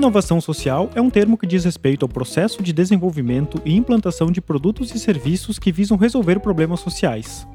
Inovação 0.00 0.40
social 0.40 0.88
é 0.94 1.00
um 1.02 1.10
termo 1.10 1.36
que 1.36 1.46
diz 1.46 1.62
respeito 1.62 2.06
ao 2.06 2.08
processo 2.08 2.62
de 2.62 2.72
desenvolvimento 2.72 3.60
e 3.66 3.76
implantação 3.76 4.32
de 4.32 4.40
produtos 4.40 4.94
e 4.94 4.98
serviços 4.98 5.58
que 5.58 5.70
visam 5.70 5.98
resolver 5.98 6.40
problemas 6.40 6.80
sociais. 6.80 7.46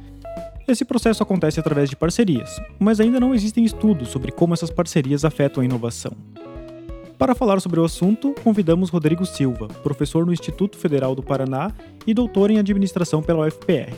Esse 0.68 0.86
processo 0.86 1.24
acontece 1.24 1.60
através 1.60 1.90
de 1.90 1.96
parcerias, 1.96 2.62
mas 2.78 3.00
ainda 3.00 3.20
não 3.20 3.34
existem 3.34 3.66
estudos 3.66 4.10
sobre 4.10 4.32
como 4.32 4.54
essas 4.54 4.70
parcerias 4.70 5.26
afetam 5.26 5.64
a 5.64 5.66
inovação. 5.66 6.12
Para 7.18 7.34
falar 7.34 7.60
sobre 7.62 7.80
o 7.80 7.84
assunto, 7.84 8.36
convidamos 8.44 8.92
Rodrigo 8.92 9.26
Silva, 9.26 9.68
professor 9.82 10.24
no 10.24 10.32
Instituto 10.32 10.78
Federal 10.78 11.16
do 11.16 11.24
Paraná 11.24 11.72
e 12.06 12.14
doutor 12.14 12.52
em 12.52 12.60
administração 12.60 13.24
pela 13.24 13.48
UFPR, 13.48 13.92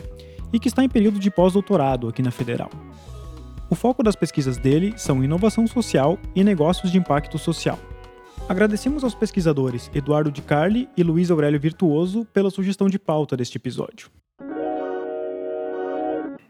e 0.53 0.57
que 0.57 0.69
está 0.69 0.85
em 0.85 0.89
período 0.89 1.19
de 1.19 1.29
pós-doutorado 1.29 2.07
aqui 2.07 2.21
na 2.21 2.31
Federal. 2.31 2.69
O 3.69 3.75
foco 3.75 4.01
das 4.01 4.15
pesquisas 4.15 4.55
dele 4.55 4.93
são 4.95 5.21
inovação 5.21 5.67
social 5.67 6.17
e 6.33 6.45
negócios 6.45 6.89
de 6.89 6.97
impacto 6.97 7.37
social. 7.37 7.77
Agradecemos 8.49 9.03
aos 9.03 9.13
pesquisadores 9.13 9.91
Eduardo 9.93 10.31
Di 10.31 10.41
Carli 10.41 10.87
e 10.95 11.03
Luiz 11.03 11.29
Aurélio 11.29 11.59
Virtuoso 11.59 12.23
pela 12.31 12.49
sugestão 12.49 12.87
de 12.87 12.97
pauta 12.97 13.35
deste 13.35 13.57
episódio. 13.57 14.09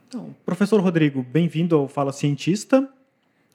Então, 0.07 0.35
professor 0.45 0.79
Rodrigo, 0.79 1.23
bem-vindo 1.23 1.75
ao 1.75 1.87
Fala 1.87 2.13
Cientista. 2.13 2.87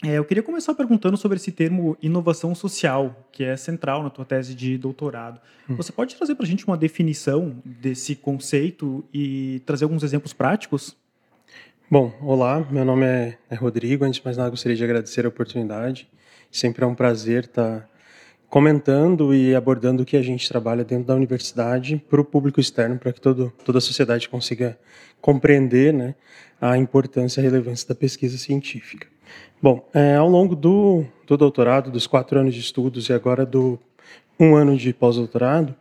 É, 0.02 0.18
eu 0.18 0.24
queria 0.24 0.42
começar 0.42 0.74
perguntando 0.74 1.16
sobre 1.16 1.36
esse 1.36 1.52
termo 1.52 1.96
inovação 2.02 2.52
social, 2.52 3.28
que 3.30 3.44
é 3.44 3.56
central 3.56 4.02
na 4.02 4.10
tua 4.10 4.24
tese 4.24 4.56
de 4.56 4.76
doutorado. 4.76 5.40
Hum. 5.70 5.76
Você 5.76 5.92
pode 5.92 6.16
trazer 6.16 6.34
para 6.34 6.44
a 6.44 6.48
gente 6.48 6.66
uma 6.66 6.76
definição 6.76 7.54
desse 7.64 8.16
conceito 8.16 9.04
e 9.14 9.62
trazer 9.64 9.84
alguns 9.84 10.02
exemplos 10.02 10.32
práticos? 10.32 10.96
Bom, 11.88 12.12
olá, 12.20 12.66
meu 12.68 12.84
nome 12.84 13.06
é, 13.06 13.38
é 13.48 13.54
Rodrigo. 13.54 14.04
Antes 14.04 14.18
de 14.18 14.24
mais 14.24 14.36
nada, 14.36 14.50
gostaria 14.50 14.76
de 14.76 14.82
agradecer 14.82 15.24
a 15.24 15.28
oportunidade. 15.28 16.08
Sempre 16.50 16.84
é 16.84 16.86
um 16.88 16.94
prazer 16.96 17.44
estar 17.44 17.88
comentando 18.52 19.34
e 19.34 19.54
abordando 19.54 20.02
o 20.02 20.04
que 20.04 20.14
a 20.14 20.20
gente 20.20 20.46
trabalha 20.46 20.84
dentro 20.84 21.06
da 21.06 21.14
universidade 21.14 21.96
para 22.10 22.20
o 22.20 22.24
público 22.24 22.60
externo, 22.60 22.98
para 22.98 23.10
que 23.10 23.18
todo, 23.18 23.50
toda 23.64 23.78
a 23.78 23.80
sociedade 23.80 24.28
consiga 24.28 24.78
compreender 25.22 25.90
né, 25.90 26.14
a 26.60 26.76
importância 26.76 27.40
e 27.40 27.46
a 27.46 27.48
relevância 27.48 27.88
da 27.88 27.94
pesquisa 27.94 28.36
científica. 28.36 29.06
Bom, 29.62 29.88
é, 29.94 30.16
ao 30.16 30.28
longo 30.28 30.54
do, 30.54 31.02
do 31.26 31.34
doutorado, 31.38 31.90
dos 31.90 32.06
quatro 32.06 32.38
anos 32.38 32.54
de 32.54 32.60
estudos 32.60 33.08
e 33.08 33.14
agora 33.14 33.46
do 33.46 33.78
um 34.38 34.54
ano 34.54 34.76
de 34.76 34.92
pós-doutorado, 34.92 35.74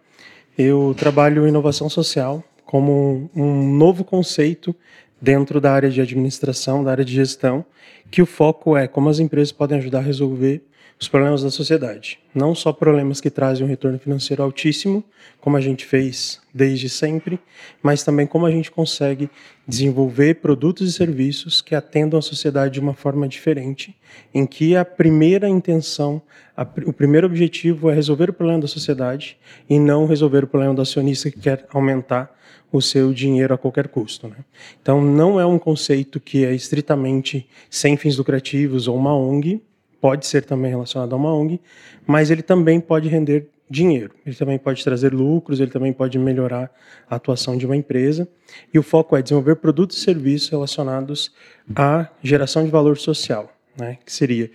eu 0.57 0.95
trabalho 0.97 1.45
inovação 1.45 1.89
social 1.89 2.41
como 2.63 3.29
um 3.35 3.69
novo 3.75 4.05
conceito 4.05 4.73
dentro 5.19 5.59
da 5.59 5.73
área 5.73 5.89
de 5.89 5.99
administração, 5.99 6.85
da 6.85 6.91
área 6.91 7.03
de 7.03 7.13
gestão, 7.13 7.65
que 8.09 8.21
o 8.21 8.25
foco 8.25 8.77
é 8.77 8.87
como 8.87 9.09
as 9.09 9.19
empresas 9.19 9.51
podem 9.51 9.77
ajudar 9.77 9.99
a 9.99 10.03
resolver 10.03 10.63
os 11.01 11.07
problemas 11.07 11.41
da 11.41 11.49
sociedade. 11.49 12.19
Não 12.33 12.53
só 12.53 12.71
problemas 12.71 13.19
que 13.19 13.31
trazem 13.31 13.65
um 13.65 13.69
retorno 13.69 13.97
financeiro 13.97 14.43
altíssimo, 14.43 15.03
como 15.39 15.57
a 15.57 15.61
gente 15.61 15.83
fez 15.83 16.39
desde 16.53 16.89
sempre, 16.89 17.39
mas 17.81 18.03
também 18.03 18.27
como 18.27 18.45
a 18.45 18.51
gente 18.51 18.69
consegue 18.69 19.27
desenvolver 19.67 20.35
produtos 20.35 20.87
e 20.87 20.93
serviços 20.93 21.59
que 21.59 21.73
atendam 21.73 22.19
a 22.19 22.21
sociedade 22.21 22.75
de 22.75 22.79
uma 22.79 22.93
forma 22.93 23.27
diferente, 23.27 23.95
em 24.31 24.45
que 24.45 24.75
a 24.75 24.85
primeira 24.85 25.49
intenção, 25.49 26.21
a, 26.55 26.61
o 26.85 26.93
primeiro 26.93 27.25
objetivo 27.25 27.89
é 27.89 27.95
resolver 27.95 28.29
o 28.29 28.33
problema 28.33 28.61
da 28.61 28.67
sociedade 28.67 29.37
e 29.67 29.79
não 29.79 30.05
resolver 30.05 30.43
o 30.43 30.47
problema 30.47 30.75
do 30.75 30.83
acionista 30.83 31.31
que 31.31 31.39
quer 31.39 31.65
aumentar 31.71 32.31
o 32.71 32.79
seu 32.79 33.11
dinheiro 33.11 33.53
a 33.53 33.57
qualquer 33.57 33.87
custo. 33.87 34.27
Né? 34.27 34.37
Então, 34.81 35.01
não 35.01 35.39
é 35.39 35.45
um 35.45 35.57
conceito 35.57 36.19
que 36.19 36.45
é 36.45 36.53
estritamente 36.53 37.49
sem 37.71 37.97
fins 37.97 38.17
lucrativos 38.17 38.87
ou 38.87 38.95
uma 38.95 39.15
ONG, 39.15 39.61
pode 40.01 40.25
ser 40.25 40.43
também 40.43 40.71
relacionado 40.71 41.13
a 41.13 41.15
uma 41.15 41.33
ONG, 41.33 41.61
mas 42.05 42.31
ele 42.31 42.41
também 42.41 42.81
pode 42.81 43.07
render 43.07 43.47
dinheiro. 43.69 44.11
Ele 44.25 44.35
também 44.35 44.59
pode 44.59 44.83
trazer 44.83 45.13
lucros, 45.13 45.61
ele 45.61 45.71
também 45.71 45.93
pode 45.93 46.19
melhorar 46.19 46.69
a 47.09 47.15
atuação 47.15 47.55
de 47.55 47.65
uma 47.65 47.77
empresa. 47.77 48.27
E 48.73 48.77
o 48.77 48.83
foco 48.83 49.15
é 49.15 49.21
desenvolver 49.21 49.55
produtos 49.55 49.97
e 49.97 50.01
serviços 50.01 50.49
relacionados 50.49 51.31
à 51.73 52.09
geração 52.21 52.65
de 52.65 52.69
valor 52.69 52.97
social, 52.97 53.49
né? 53.79 53.97
que 54.03 54.11
seria 54.11 54.51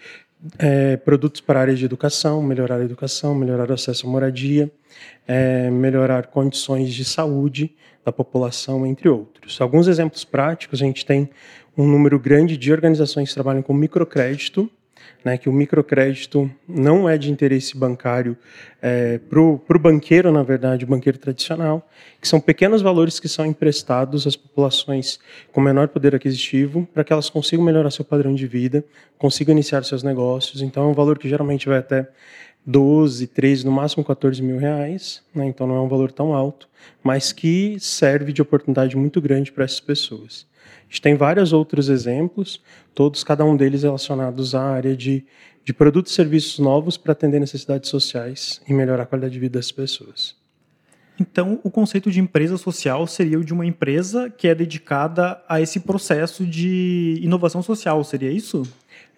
é, 0.58 0.96
produtos 0.98 1.40
para 1.40 1.58
a 1.58 1.62
área 1.62 1.74
de 1.74 1.84
educação, 1.84 2.42
melhorar 2.42 2.76
a 2.76 2.84
educação, 2.84 3.34
melhorar 3.34 3.70
o 3.70 3.72
acesso 3.72 4.06
à 4.06 4.10
moradia, 4.10 4.70
é, 5.26 5.70
melhorar 5.70 6.26
condições 6.26 6.92
de 6.92 7.04
saúde 7.04 7.74
da 8.04 8.12
população, 8.12 8.86
entre 8.86 9.08
outros. 9.08 9.60
Alguns 9.60 9.88
exemplos 9.88 10.24
práticos, 10.24 10.82
a 10.82 10.84
gente 10.84 11.04
tem 11.06 11.28
um 11.76 11.86
número 11.86 12.18
grande 12.18 12.56
de 12.56 12.72
organizações 12.72 13.30
que 13.30 13.34
trabalham 13.34 13.62
com 13.62 13.74
microcrédito, 13.74 14.70
né, 15.24 15.36
que 15.36 15.48
o 15.48 15.52
microcrédito 15.52 16.50
não 16.68 17.08
é 17.08 17.18
de 17.18 17.30
interesse 17.30 17.76
bancário 17.76 18.36
é, 18.80 19.18
para 19.18 19.40
o 19.40 19.78
banqueiro, 19.80 20.30
na 20.30 20.42
verdade, 20.42 20.84
o 20.84 20.88
banqueiro 20.88 21.18
tradicional, 21.18 21.88
que 22.20 22.28
são 22.28 22.40
pequenos 22.40 22.82
valores 22.82 23.18
que 23.18 23.28
são 23.28 23.44
emprestados 23.44 24.26
às 24.26 24.36
populações 24.36 25.18
com 25.52 25.60
menor 25.60 25.88
poder 25.88 26.14
aquisitivo 26.14 26.86
para 26.94 27.02
que 27.02 27.12
elas 27.12 27.28
consigam 27.28 27.64
melhorar 27.64 27.90
seu 27.90 28.04
padrão 28.04 28.34
de 28.34 28.46
vida, 28.46 28.84
consigam 29.18 29.52
iniciar 29.52 29.84
seus 29.84 30.02
negócios. 30.02 30.62
Então, 30.62 30.84
é 30.84 30.86
um 30.86 30.94
valor 30.94 31.18
que 31.18 31.28
geralmente 31.28 31.68
vai 31.68 31.78
até 31.78 32.08
12, 32.66 33.28
13, 33.28 33.64
no 33.64 33.70
máximo 33.70 34.04
14 34.04 34.42
mil 34.42 34.58
reais, 34.58 35.22
né? 35.32 35.46
então 35.46 35.68
não 35.68 35.76
é 35.76 35.80
um 35.80 35.88
valor 35.88 36.10
tão 36.10 36.34
alto, 36.34 36.68
mas 37.00 37.32
que 37.32 37.76
serve 37.78 38.32
de 38.32 38.42
oportunidade 38.42 38.96
muito 38.96 39.20
grande 39.20 39.52
para 39.52 39.64
essas 39.64 39.78
pessoas. 39.78 40.46
A 40.88 40.92
gente 40.92 41.02
tem 41.02 41.14
vários 41.16 41.52
outros 41.52 41.88
exemplos, 41.88 42.62
todos, 42.94 43.24
cada 43.24 43.44
um 43.44 43.56
deles 43.56 43.82
relacionados 43.82 44.54
à 44.54 44.62
área 44.62 44.96
de, 44.96 45.24
de 45.64 45.72
produtos 45.72 46.12
e 46.12 46.14
serviços 46.14 46.58
novos 46.58 46.96
para 46.96 47.12
atender 47.12 47.40
necessidades 47.40 47.90
sociais 47.90 48.60
e 48.68 48.72
melhorar 48.72 49.02
a 49.02 49.06
qualidade 49.06 49.34
de 49.34 49.40
vida 49.40 49.58
das 49.58 49.72
pessoas. 49.72 50.36
Então, 51.18 51.58
o 51.64 51.70
conceito 51.70 52.10
de 52.10 52.20
empresa 52.20 52.58
social 52.58 53.06
seria 53.06 53.38
o 53.38 53.44
de 53.44 53.52
uma 53.52 53.64
empresa 53.64 54.30
que 54.30 54.48
é 54.48 54.54
dedicada 54.54 55.42
a 55.48 55.60
esse 55.60 55.80
processo 55.80 56.44
de 56.44 57.18
inovação 57.22 57.62
social, 57.62 58.04
seria 58.04 58.30
isso? 58.30 58.62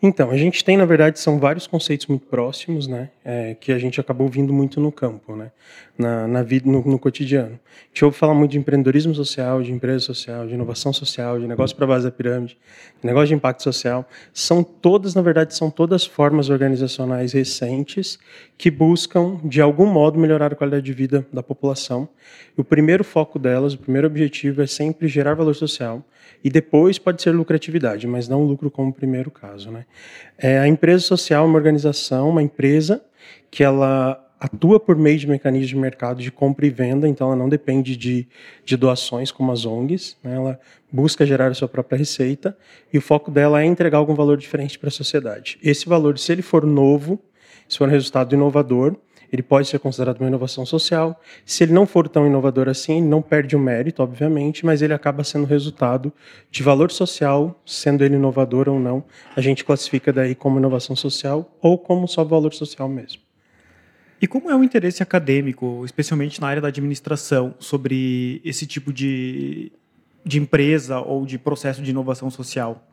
Então, 0.00 0.30
a 0.30 0.36
gente 0.36 0.64
tem, 0.64 0.76
na 0.76 0.84
verdade, 0.84 1.18
são 1.18 1.40
vários 1.40 1.66
conceitos 1.66 2.06
muito 2.06 2.24
próximos, 2.26 2.86
né, 2.86 3.10
é, 3.24 3.56
que 3.58 3.72
a 3.72 3.78
gente 3.78 4.00
acabou 4.00 4.28
vindo 4.28 4.52
muito 4.52 4.80
no 4.80 4.92
campo, 4.92 5.34
né, 5.34 5.50
na, 5.98 6.28
na 6.28 6.42
vida, 6.44 6.70
no, 6.70 6.84
no, 6.84 7.00
cotidiano. 7.00 7.58
A 7.58 7.88
gente 7.88 8.04
ouve 8.04 8.16
falar 8.16 8.32
muito 8.32 8.52
de 8.52 8.58
empreendedorismo 8.58 9.12
social, 9.12 9.60
de 9.60 9.72
empresa 9.72 9.98
social, 9.98 10.46
de 10.46 10.54
inovação 10.54 10.92
social, 10.92 11.40
de 11.40 11.48
negócio 11.48 11.76
para 11.76 11.84
base 11.84 12.04
da 12.04 12.12
pirâmide, 12.12 12.56
de 13.00 13.06
negócio 13.06 13.26
de 13.26 13.34
impacto 13.34 13.60
social. 13.64 14.08
São 14.32 14.62
todas, 14.62 15.16
na 15.16 15.22
verdade, 15.22 15.52
são 15.56 15.68
todas 15.68 16.06
formas 16.06 16.48
organizacionais 16.48 17.32
recentes 17.32 18.20
que 18.56 18.70
buscam, 18.70 19.40
de 19.42 19.60
algum 19.60 19.86
modo, 19.86 20.16
melhorar 20.16 20.52
a 20.52 20.56
qualidade 20.56 20.86
de 20.86 20.92
vida 20.92 21.26
da 21.32 21.42
população. 21.42 22.08
E 22.56 22.60
o 22.60 22.64
primeiro 22.64 23.02
foco 23.02 23.36
delas, 23.36 23.74
o 23.74 23.78
primeiro 23.78 24.06
objetivo 24.06 24.62
é 24.62 24.66
sempre 24.68 25.08
gerar 25.08 25.34
valor 25.34 25.54
social, 25.54 26.04
e 26.42 26.50
depois 26.50 26.98
pode 26.98 27.22
ser 27.22 27.32
lucratividade, 27.32 28.06
mas 28.06 28.28
não 28.28 28.44
lucro 28.44 28.70
como 28.70 28.92
primeiro 28.92 29.30
caso. 29.30 29.70
Né? 29.70 29.84
É, 30.36 30.58
a 30.58 30.68
empresa 30.68 31.04
social 31.04 31.44
é 31.44 31.48
uma 31.48 31.56
organização, 31.56 32.30
uma 32.30 32.42
empresa 32.42 33.02
que 33.50 33.64
ela 33.64 34.24
atua 34.40 34.78
por 34.78 34.96
meio 34.96 35.18
de 35.18 35.26
mecanismos 35.26 35.68
de 35.68 35.76
mercado 35.76 36.22
de 36.22 36.30
compra 36.30 36.64
e 36.64 36.70
venda, 36.70 37.08
então 37.08 37.28
ela 37.28 37.36
não 37.36 37.48
depende 37.48 37.96
de, 37.96 38.28
de 38.64 38.76
doações 38.76 39.32
como 39.32 39.50
as 39.50 39.66
ONGs, 39.66 40.16
né? 40.22 40.36
ela 40.36 40.60
busca 40.92 41.26
gerar 41.26 41.48
a 41.48 41.54
sua 41.54 41.68
própria 41.68 41.98
receita 41.98 42.56
e 42.92 42.98
o 42.98 43.00
foco 43.00 43.30
dela 43.30 43.60
é 43.60 43.64
entregar 43.64 43.98
algum 43.98 44.14
valor 44.14 44.36
diferente 44.36 44.78
para 44.78 44.88
a 44.88 44.92
sociedade. 44.92 45.58
Esse 45.62 45.88
valor, 45.88 46.18
se 46.18 46.30
ele 46.30 46.42
for 46.42 46.64
novo, 46.64 47.20
se 47.68 47.76
for 47.78 47.88
um 47.88 47.90
resultado 47.90 48.34
inovador, 48.34 48.96
ele 49.30 49.42
pode 49.42 49.68
ser 49.68 49.78
considerado 49.78 50.20
uma 50.20 50.28
inovação 50.28 50.64
social. 50.64 51.20
Se 51.44 51.64
ele 51.64 51.72
não 51.72 51.86
for 51.86 52.08
tão 52.08 52.26
inovador 52.26 52.68
assim, 52.68 52.98
ele 52.98 53.06
não 53.06 53.20
perde 53.20 53.54
o 53.54 53.58
mérito, 53.58 54.02
obviamente, 54.02 54.64
mas 54.64 54.82
ele 54.82 54.94
acaba 54.94 55.22
sendo 55.22 55.44
resultado 55.44 56.12
de 56.50 56.62
valor 56.62 56.90
social, 56.90 57.60
sendo 57.64 58.04
ele 58.04 58.16
inovador 58.16 58.68
ou 58.68 58.78
não. 58.78 59.04
A 59.36 59.40
gente 59.40 59.64
classifica 59.64 60.12
daí 60.12 60.34
como 60.34 60.58
inovação 60.58 60.96
social 60.96 61.54
ou 61.60 61.78
como 61.78 62.08
só 62.08 62.24
valor 62.24 62.54
social 62.54 62.88
mesmo. 62.88 63.20
E 64.20 64.26
como 64.26 64.50
é 64.50 64.56
o 64.56 64.64
interesse 64.64 65.02
acadêmico, 65.02 65.82
especialmente 65.84 66.40
na 66.40 66.48
área 66.48 66.62
da 66.62 66.68
administração, 66.68 67.54
sobre 67.58 68.40
esse 68.44 68.66
tipo 68.66 68.92
de, 68.92 69.70
de 70.24 70.38
empresa 70.38 70.98
ou 70.98 71.24
de 71.24 71.38
processo 71.38 71.80
de 71.82 71.90
inovação 71.90 72.28
social? 72.28 72.84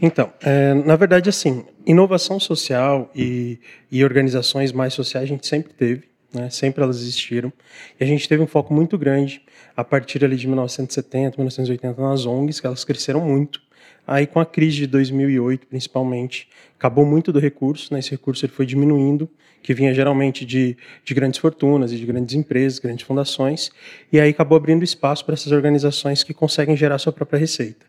Então, 0.00 0.32
é, 0.42 0.74
na 0.74 0.94
verdade, 0.96 1.28
assim, 1.28 1.64
inovação 1.86 2.38
social 2.38 3.10
e, 3.14 3.58
e 3.90 4.04
organizações 4.04 4.72
mais 4.72 4.92
sociais 4.92 5.24
a 5.24 5.28
gente 5.28 5.46
sempre 5.46 5.72
teve, 5.72 6.04
né? 6.32 6.50
sempre 6.50 6.82
elas 6.82 6.96
existiram. 6.96 7.52
E 7.98 8.04
a 8.04 8.06
gente 8.06 8.28
teve 8.28 8.42
um 8.42 8.46
foco 8.46 8.74
muito 8.74 8.98
grande 8.98 9.42
a 9.76 9.82
partir 9.82 10.24
ali 10.24 10.36
de 10.36 10.46
1970, 10.46 11.36
1980 11.38 12.00
nas 12.00 12.26
ONGs, 12.26 12.60
que 12.60 12.66
elas 12.66 12.84
cresceram 12.84 13.20
muito. 13.20 13.60
Aí, 14.06 14.26
com 14.26 14.38
a 14.38 14.46
crise 14.46 14.76
de 14.76 14.86
2008, 14.86 15.66
principalmente, 15.66 16.48
acabou 16.78 17.04
muito 17.04 17.32
do 17.32 17.40
recurso, 17.40 17.92
né? 17.92 17.98
esse 17.98 18.10
recurso 18.10 18.44
ele 18.44 18.52
foi 18.52 18.64
diminuindo, 18.64 19.28
que 19.62 19.74
vinha 19.74 19.92
geralmente 19.92 20.44
de, 20.44 20.76
de 21.04 21.12
grandes 21.12 21.40
fortunas 21.40 21.90
e 21.92 21.96
de 21.96 22.06
grandes 22.06 22.34
empresas, 22.36 22.78
grandes 22.78 23.04
fundações, 23.04 23.70
e 24.12 24.20
aí 24.20 24.30
acabou 24.30 24.56
abrindo 24.56 24.84
espaço 24.84 25.24
para 25.24 25.34
essas 25.34 25.50
organizações 25.50 26.22
que 26.22 26.32
conseguem 26.32 26.76
gerar 26.76 26.98
sua 26.98 27.12
própria 27.12 27.38
receita. 27.38 27.84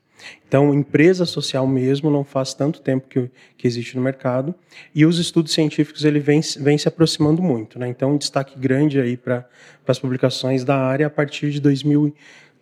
Então, 0.47 0.73
empresa 0.73 1.25
social 1.25 1.67
mesmo 1.67 2.09
não 2.09 2.23
faz 2.23 2.53
tanto 2.53 2.81
tempo 2.81 3.07
que, 3.07 3.29
que 3.57 3.67
existe 3.67 3.95
no 3.95 4.01
mercado 4.01 4.55
e 4.95 5.05
os 5.05 5.19
estudos 5.19 5.53
científicos 5.53 6.05
ele 6.05 6.19
vem, 6.19 6.41
vem 6.59 6.77
se 6.77 6.87
aproximando 6.87 7.41
muito. 7.41 7.77
Né? 7.77 7.87
Então, 7.87 8.13
um 8.13 8.17
destaque 8.17 8.57
grande 8.57 8.99
aí 8.99 9.17
para 9.17 9.47
as 9.87 9.99
publicações 9.99 10.63
da 10.63 10.77
área 10.77 11.07
a 11.07 11.09
partir 11.09 11.51
de 11.51 11.59
2000, 11.59 12.15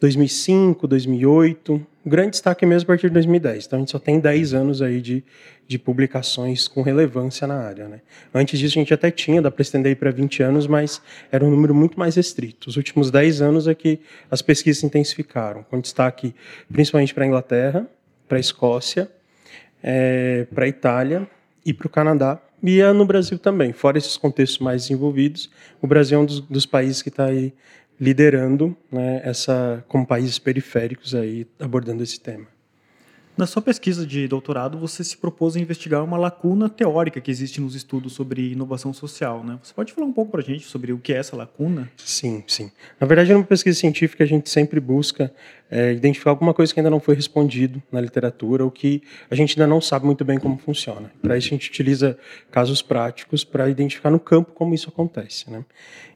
2005, 0.06 0.88
2008, 0.88 1.88
grande 2.06 2.32
destaque 2.32 2.64
mesmo 2.64 2.86
a 2.86 2.88
partir 2.90 3.08
de 3.08 3.14
2010. 3.14 3.66
Então, 3.66 3.78
a 3.78 3.80
gente 3.80 3.92
só 3.92 3.98
tem 3.98 4.20
10 4.20 4.54
anos 4.54 4.80
aí 4.80 5.02
de, 5.02 5.24
de 5.68 5.80
publicações 5.80 6.68
com 6.68 6.84
relevância 6.84 7.48
na 7.48 7.56
área. 7.56 7.88
Né? 7.88 8.02
Antes 8.32 8.60
disso, 8.60 8.78
a 8.78 8.82
gente 8.82 8.94
até 8.94 9.10
tinha, 9.10 9.42
dá 9.42 9.50
para 9.50 9.64
estender 9.64 9.96
para 9.96 10.12
20 10.12 10.44
anos, 10.44 10.68
mas 10.68 11.02
era 11.32 11.44
um 11.44 11.50
número 11.50 11.74
muito 11.74 11.98
mais 11.98 12.16
restrito. 12.16 12.70
Os 12.70 12.78
últimos 12.78 13.10
10 13.10 13.42
anos 13.42 13.68
é 13.68 13.74
que 13.74 14.00
as 14.30 14.44
pesquisas 14.44 14.82
se 14.82 14.86
intensificaram, 14.86 15.64
com 15.64 15.80
destaque 15.80 16.36
principalmente 16.72 17.12
para 17.12 17.24
a 17.24 17.28
Inglaterra, 17.28 17.88
para 18.28 18.38
a 18.38 18.40
Escócia, 18.40 19.10
é, 19.82 20.46
para 20.54 20.66
a 20.66 20.68
Itália 20.68 21.28
e 21.66 21.74
para 21.74 21.88
o 21.88 21.90
Canadá, 21.90 22.40
e 22.64 22.82
no 22.94 23.06
Brasil 23.06 23.38
também. 23.40 23.74
Fora 23.74 23.98
esses 23.98 24.18
contextos 24.18 24.60
mais 24.60 24.84
desenvolvidos, 24.84 25.50
o 25.82 25.88
Brasil 25.88 26.20
é 26.20 26.22
um 26.22 26.26
dos, 26.26 26.42
dos 26.42 26.66
países 26.66 27.02
que 27.02 27.10
está 27.10 27.26
aí 27.26 27.54
liderando 28.00 28.76
né, 28.92 29.22
essa 29.24 29.84
como 29.88 30.06
países 30.06 30.40
periféricos 30.40 31.16
aí 31.16 31.48
abordando 31.60 32.04
esse 32.04 32.20
tema. 32.20 32.48
Na 33.38 33.46
sua 33.46 33.62
pesquisa 33.62 34.08
de 34.08 34.30
doutorado, 34.30 34.78
você 34.78 35.04
se 35.04 35.18
propôs 35.18 35.58
a 35.58 35.60
investigar 35.60 36.02
uma 36.02 36.16
lacuna 36.16 36.70
teórica 36.70 37.20
que 37.20 37.30
existe 37.30 37.60
nos 37.60 37.76
estudos 37.76 38.14
sobre 38.14 38.54
inovação 38.54 38.94
social, 38.94 39.44
né? 39.44 39.60
Você 39.62 39.74
pode 39.74 39.92
falar 39.92 40.08
um 40.08 40.14
pouco 40.14 40.32
para 40.32 40.40
a 40.40 40.44
gente 40.44 40.66
sobre 40.66 40.94
o 40.94 40.98
que 40.98 41.12
é 41.12 41.18
essa 41.18 41.36
lacuna? 41.36 41.92
Sim, 41.98 42.46
sim. 42.48 42.72
Na 42.98 43.06
verdade, 43.06 43.34
numa 43.34 43.44
pesquisa 43.44 43.78
científica, 43.78 44.24
a 44.24 44.28
gente 44.28 44.50
sempre 44.50 44.80
busca 44.80 45.34
é, 45.76 45.92
identificar 45.92 46.30
alguma 46.30 46.54
coisa 46.54 46.74
que 46.74 46.80
ainda 46.80 46.90
não 46.90 47.02
foi 47.02 47.16
respondido 47.16 47.84
na 47.92 48.00
literatura 48.00 48.64
ou 48.64 48.72
que 48.72 49.04
a 49.30 49.36
gente 49.36 49.60
ainda 49.60 49.68
não 49.68 49.82
sabe 49.82 50.06
muito 50.06 50.24
bem 50.24 50.40
como 50.40 50.58
funciona. 50.58 51.12
Para 51.22 51.38
isso, 51.38 51.48
a 51.48 51.50
gente 51.50 51.70
utiliza 51.70 52.18
casos 52.50 52.82
práticos 52.82 53.44
para 53.44 53.70
identificar 53.70 54.10
no 54.10 54.18
campo 54.18 54.54
como 54.54 54.74
isso 54.74 54.88
acontece. 54.88 55.52
Né? 55.52 55.66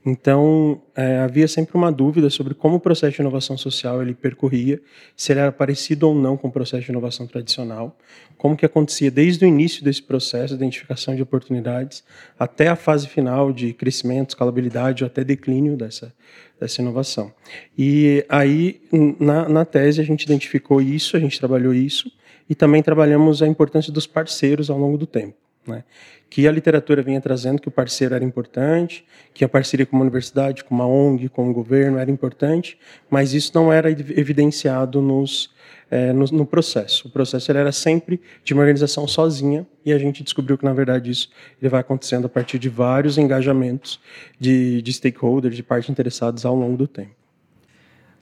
Então, 0.06 0.82
é, 0.96 1.20
havia 1.20 1.46
sempre 1.46 1.76
uma 1.76 1.92
dúvida 1.92 2.30
sobre 2.30 2.54
como 2.54 2.78
o 2.78 2.80
processo 2.80 3.18
de 3.18 3.22
inovação 3.22 3.58
social 3.58 4.02
ele 4.02 4.14
percorria, 4.14 4.80
se 5.14 5.34
ele 5.34 5.42
era 5.42 5.52
parecido 5.52 6.08
ou 6.08 6.16
não 6.16 6.38
com 6.38 6.48
o 6.48 6.52
processo 6.52 6.86
de 6.86 6.92
inovação 6.92 7.28
tradicional, 7.28 7.98
como 8.38 8.56
que 8.56 8.66
acontecia 8.66 9.12
desde 9.12 9.44
o 9.44 9.48
início 9.48 9.84
desse 9.84 10.02
processo 10.02 10.56
de 10.56 10.64
identificação 10.64 11.14
de 11.14 11.22
oportunidades 11.22 12.02
até 12.40 12.70
a 12.70 12.78
fase 12.78 13.10
final 13.10 13.52
de 13.52 13.74
crescimento, 13.74 14.30
escalabilidade 14.30 15.04
ou 15.04 15.08
até 15.08 15.22
declínio 15.22 15.76
dessa, 15.76 16.14
dessa 16.60 16.82
inovação. 16.82 17.32
E 17.78 18.26
aí, 18.28 18.82
na, 19.20 19.48
na 19.48 19.66
tese, 19.66 20.02
a 20.02 20.04
gente 20.04 20.24
identificou 20.24 20.82
isso, 20.82 21.16
a 21.16 21.20
gente 21.20 21.40
trabalhou 21.40 21.74
isso, 21.74 22.12
e 22.50 22.56
também 22.56 22.82
trabalhamos 22.82 23.42
a 23.42 23.48
importância 23.48 23.94
dos 23.94 24.08
parceiros 24.08 24.70
ao 24.70 24.78
longo 24.78 24.98
do 24.98 25.06
tempo. 25.06 25.36
Né? 25.66 25.84
Que 26.30 26.48
a 26.48 26.52
literatura 26.52 27.02
vinha 27.02 27.22
trazendo 27.22 27.62
que 27.62 27.68
o 27.68 27.72
parceiro 27.72 28.16
era 28.16 28.24
importante, 28.24 29.06
que 29.34 29.46
a 29.46 29.50
parceria 29.50 29.86
com 29.86 29.96
uma 29.96 30.04
universidade, 30.04 30.64
com 30.64 30.74
uma 30.74 30.88
ONG, 30.88 31.30
com 31.30 31.50
o 31.50 31.54
governo 31.54 31.98
era 31.98 32.10
importante, 32.10 32.78
mas 33.10 33.34
isso 33.34 33.52
não 33.54 33.72
era 33.72 33.90
evidenciado 33.90 35.02
nos, 35.02 35.52
é, 35.90 36.14
no, 36.14 36.26
no, 36.26 36.46
processo. 36.46 37.08
O 37.08 37.12
processo 37.12 37.52
era 37.52 37.72
sempre 37.72 38.22
de 38.44 38.54
uma 38.54 38.62
organização 38.62 39.08
sozinha 39.08 39.66
e 39.86 39.92
a 39.92 39.98
gente 39.98 40.24
descobriu 40.24 40.58
que, 40.58 40.66
na 40.66 40.74
verdade, 40.74 41.10
isso 41.12 41.30
ele 41.62 41.70
vai 41.70 41.82
acontecendo 41.82 42.26
a 42.26 42.30
partir 42.30 42.60
de 42.60 42.70
vários 42.70 43.18
engajamentos 43.18 44.00
de, 44.40 44.82
de 44.82 44.94
stakeholders, 44.94 45.56
de 45.56 45.64
partes 45.64 45.90
interessadas 45.90 46.46
ao 46.46 46.56
longo 46.56 46.78
do 46.78 46.88
tempo. 46.88 47.20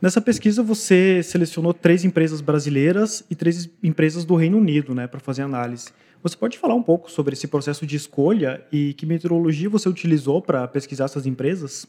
Nessa 0.01 0.21
pesquisa, 0.21 0.61
você 0.61 1.21
selecionou 1.23 1.73
três 1.73 2.05
empresas 2.05 2.39
brasileiras 2.39 3.23
e 3.29 3.35
três 3.35 3.67
empresas 3.83 4.23
do 4.23 4.35
Reino 4.35 4.57
Unido 4.57 4.93
né, 4.93 5.07
para 5.07 5.19
fazer 5.19 5.41
análise. 5.41 5.89
Você 6.21 6.37
pode 6.37 6.57
falar 6.57 6.75
um 6.75 6.83
pouco 6.83 7.11
sobre 7.11 7.33
esse 7.33 7.47
processo 7.47 7.85
de 7.85 7.95
escolha 7.95 8.63
e 8.71 8.93
que 8.93 9.05
metodologia 9.05 9.69
você 9.69 9.89
utilizou 9.89 10.41
para 10.41 10.67
pesquisar 10.67 11.05
essas 11.05 11.25
empresas? 11.25 11.87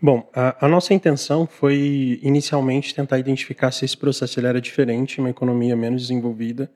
Bom, 0.00 0.28
a, 0.34 0.66
a, 0.66 0.68
nossa 0.68 0.92
intenção 0.92 1.46
foi 1.46 2.20
inicialmente 2.22 2.94
tentar 2.94 3.18
identificar 3.18 3.70
se 3.70 3.84
esse 3.84 3.96
processo 3.96 4.38
era 4.38 4.60
diferente, 4.60 5.20
uma 5.20 5.30
economia 5.30 5.74
menos 5.74 6.02
desenvolvida, 6.02 6.70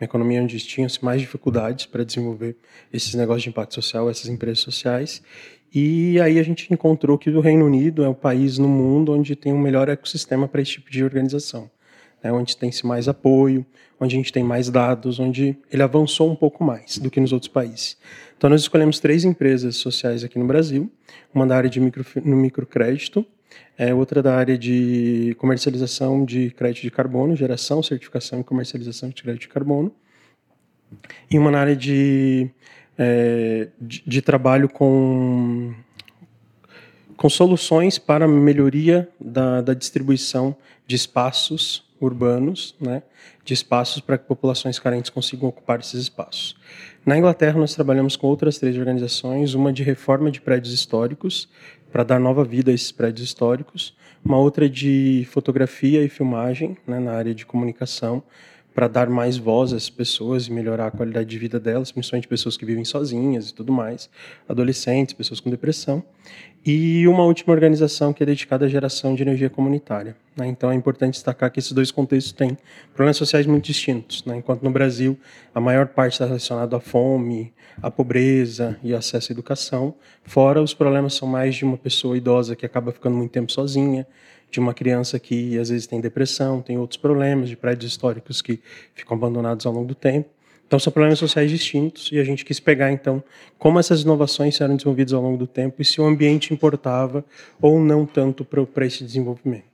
uma 0.00 0.04
economia 0.04 0.40
onde 0.40 0.58
tinham-se 0.60 1.04
mais 1.04 1.20
dificuldades 1.20 1.86
para 1.86 2.04
desenvolver 2.04 2.56
esses 2.92 3.12
negócios 3.14 3.42
de 3.42 3.48
impacto 3.48 3.74
social, 3.74 4.08
essas 4.08 4.28
empresas 4.28 4.60
sociais. 4.60 5.20
E 5.74 6.20
aí 6.20 6.38
a 6.38 6.42
gente 6.44 6.72
encontrou 6.72 7.18
que 7.18 7.28
o 7.30 7.40
Reino 7.40 7.66
Unido 7.66 8.04
é 8.04 8.08
o 8.08 8.14
país 8.14 8.56
no 8.56 8.68
mundo 8.68 9.12
onde 9.12 9.34
tem 9.34 9.52
um 9.52 9.58
melhor 9.58 9.88
ecossistema 9.88 10.46
para 10.46 10.62
esse 10.62 10.72
tipo 10.72 10.90
de 10.90 11.02
organização 11.02 11.68
né, 12.22 12.32
onde 12.32 12.56
tem-se 12.56 12.86
mais 12.86 13.08
apoio, 13.08 13.64
onde 13.98 14.14
a 14.14 14.18
gente 14.18 14.32
tem 14.32 14.42
mais 14.42 14.68
dados, 14.70 15.18
onde 15.18 15.56
ele 15.70 15.82
avançou 15.82 16.30
um 16.30 16.36
pouco 16.36 16.64
mais 16.64 16.98
do 16.98 17.10
que 17.10 17.20
nos 17.20 17.32
outros 17.32 17.48
países. 17.48 17.96
Então, 18.36 18.48
nós 18.48 18.62
escolhemos 18.62 18.98
três 18.98 19.24
empresas 19.24 19.76
sociais 19.76 20.24
aqui 20.24 20.38
no 20.38 20.46
Brasil, 20.46 20.90
uma 21.34 21.46
da 21.46 21.56
área 21.56 21.68
de 21.68 21.80
micro, 21.80 22.04
no 22.24 22.36
microcrédito, 22.36 23.24
é, 23.76 23.92
outra 23.92 24.22
da 24.22 24.34
área 24.34 24.56
de 24.56 25.34
comercialização 25.38 26.24
de 26.24 26.50
crédito 26.50 26.82
de 26.82 26.90
carbono, 26.90 27.36
geração, 27.36 27.82
certificação 27.82 28.40
e 28.40 28.44
comercialização 28.44 29.08
de 29.10 29.22
crédito 29.22 29.42
de 29.42 29.48
carbono, 29.48 29.92
e 31.30 31.38
uma 31.38 31.50
na 31.50 31.60
área 31.60 31.76
de, 31.76 32.50
é, 32.98 33.68
de, 33.80 34.02
de 34.06 34.22
trabalho 34.22 34.68
com 34.68 35.74
com 37.20 37.28
soluções 37.28 37.98
para 37.98 38.26
melhoria 38.26 39.06
da, 39.20 39.60
da 39.60 39.74
distribuição 39.74 40.56
de 40.86 40.96
espaços 40.96 41.89
urbanos, 42.00 42.74
né, 42.80 43.02
de 43.44 43.52
espaços 43.52 44.00
para 44.00 44.16
que 44.16 44.26
populações 44.26 44.78
carentes 44.78 45.10
consigam 45.10 45.48
ocupar 45.48 45.80
esses 45.80 46.00
espaços. 46.00 46.56
Na 47.04 47.16
Inglaterra, 47.16 47.58
nós 47.58 47.74
trabalhamos 47.74 48.16
com 48.16 48.26
outras 48.26 48.58
três 48.58 48.76
organizações, 48.76 49.54
uma 49.54 49.72
de 49.72 49.82
reforma 49.82 50.30
de 50.30 50.40
prédios 50.40 50.72
históricos, 50.72 51.48
para 51.92 52.04
dar 52.04 52.20
nova 52.20 52.44
vida 52.44 52.70
a 52.70 52.74
esses 52.74 52.92
prédios 52.92 53.26
históricos, 53.26 53.96
uma 54.24 54.38
outra 54.38 54.68
de 54.68 55.26
fotografia 55.30 56.02
e 56.02 56.08
filmagem, 56.08 56.76
né, 56.86 56.98
na 57.00 57.12
área 57.12 57.34
de 57.34 57.44
comunicação, 57.44 58.22
para 58.80 58.88
dar 58.88 59.10
mais 59.10 59.36
voz 59.36 59.74
às 59.74 59.90
pessoas 59.90 60.46
e 60.46 60.50
melhorar 60.50 60.86
a 60.86 60.90
qualidade 60.90 61.28
de 61.28 61.38
vida 61.38 61.60
delas, 61.60 61.92
principalmente 61.92 62.26
pessoas 62.26 62.56
que 62.56 62.64
vivem 62.64 62.82
sozinhas 62.82 63.50
e 63.50 63.54
tudo 63.54 63.70
mais, 63.70 64.08
adolescentes, 64.48 65.12
pessoas 65.12 65.38
com 65.38 65.50
depressão, 65.50 66.02
e 66.64 67.06
uma 67.06 67.22
última 67.24 67.52
organização 67.52 68.10
que 68.14 68.22
é 68.22 68.26
dedicada 68.26 68.64
à 68.64 68.68
geração 68.70 69.14
de 69.14 69.22
energia 69.22 69.50
comunitária. 69.50 70.16
Né? 70.34 70.46
Então 70.46 70.70
é 70.70 70.74
importante 70.74 71.12
destacar 71.12 71.50
que 71.50 71.58
esses 71.58 71.72
dois 71.72 71.90
contextos 71.90 72.32
têm 72.32 72.56
problemas 72.94 73.18
sociais 73.18 73.44
muito 73.44 73.66
distintos. 73.66 74.24
Né? 74.24 74.38
Enquanto 74.38 74.62
no 74.62 74.70
Brasil 74.70 75.18
a 75.54 75.60
maior 75.60 75.86
parte 75.88 76.14
está 76.14 76.24
relacionada 76.24 76.74
à 76.74 76.80
fome, 76.80 77.52
à 77.82 77.90
pobreza 77.90 78.78
e 78.82 78.94
acesso 78.94 79.30
à 79.30 79.34
educação, 79.34 79.94
fora 80.24 80.62
os 80.62 80.72
problemas 80.72 81.12
são 81.12 81.28
mais 81.28 81.54
de 81.54 81.66
uma 81.66 81.76
pessoa 81.76 82.16
idosa 82.16 82.56
que 82.56 82.64
acaba 82.64 82.92
ficando 82.92 83.14
muito 83.14 83.30
tempo 83.30 83.52
sozinha, 83.52 84.06
de 84.50 84.58
uma 84.58 84.74
criança 84.74 85.18
que 85.18 85.58
às 85.58 85.68
vezes 85.68 85.86
tem 85.86 86.00
depressão, 86.00 86.60
tem 86.60 86.78
outros 86.78 86.96
problemas, 86.96 87.48
de 87.48 87.56
prédios 87.56 87.90
históricos 87.92 88.42
que 88.42 88.60
ficam 88.94 89.16
abandonados 89.16 89.64
ao 89.66 89.72
longo 89.72 89.86
do 89.86 89.94
tempo. 89.94 90.28
Então 90.66 90.78
são 90.78 90.92
problemas 90.92 91.18
sociais 91.18 91.50
distintos 91.50 92.10
e 92.12 92.18
a 92.18 92.24
gente 92.24 92.44
quis 92.44 92.60
pegar 92.60 92.92
então 92.92 93.22
como 93.58 93.80
essas 93.80 94.02
inovações 94.02 94.60
eram 94.60 94.76
desenvolvidas 94.76 95.12
ao 95.12 95.20
longo 95.20 95.36
do 95.36 95.46
tempo 95.46 95.82
e 95.82 95.84
se 95.84 96.00
o 96.00 96.04
ambiente 96.04 96.54
importava 96.54 97.24
ou 97.60 97.80
não 97.80 98.06
tanto 98.06 98.44
para 98.44 98.86
esse 98.86 99.02
desenvolvimento. 99.02 99.69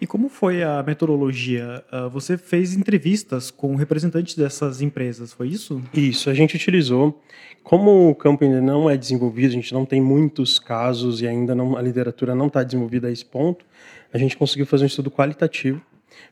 E 0.00 0.06
como 0.06 0.30
foi 0.30 0.62
a 0.62 0.82
metodologia? 0.82 1.84
Ah, 1.92 2.08
você 2.08 2.38
fez 2.38 2.74
entrevistas 2.74 3.50
com 3.50 3.74
representantes 3.74 4.34
dessas 4.34 4.80
empresas, 4.80 5.32
foi 5.32 5.48
isso? 5.48 5.82
Isso, 5.92 6.30
a 6.30 6.34
gente 6.34 6.56
utilizou. 6.56 7.22
Como 7.62 8.08
o 8.08 8.14
campo 8.14 8.42
ainda 8.42 8.62
não 8.62 8.88
é 8.88 8.96
desenvolvido, 8.96 9.50
a 9.50 9.54
gente 9.54 9.74
não 9.74 9.84
tem 9.84 10.00
muitos 10.00 10.58
casos 10.58 11.20
e 11.20 11.26
ainda 11.26 11.54
não, 11.54 11.76
a 11.76 11.82
literatura 11.82 12.34
não 12.34 12.46
está 12.46 12.62
desenvolvida 12.62 13.08
a 13.08 13.10
esse 13.10 13.24
ponto, 13.24 13.66
a 14.10 14.16
gente 14.16 14.38
conseguiu 14.38 14.64
fazer 14.64 14.84
um 14.84 14.86
estudo 14.86 15.10
qualitativo, 15.10 15.82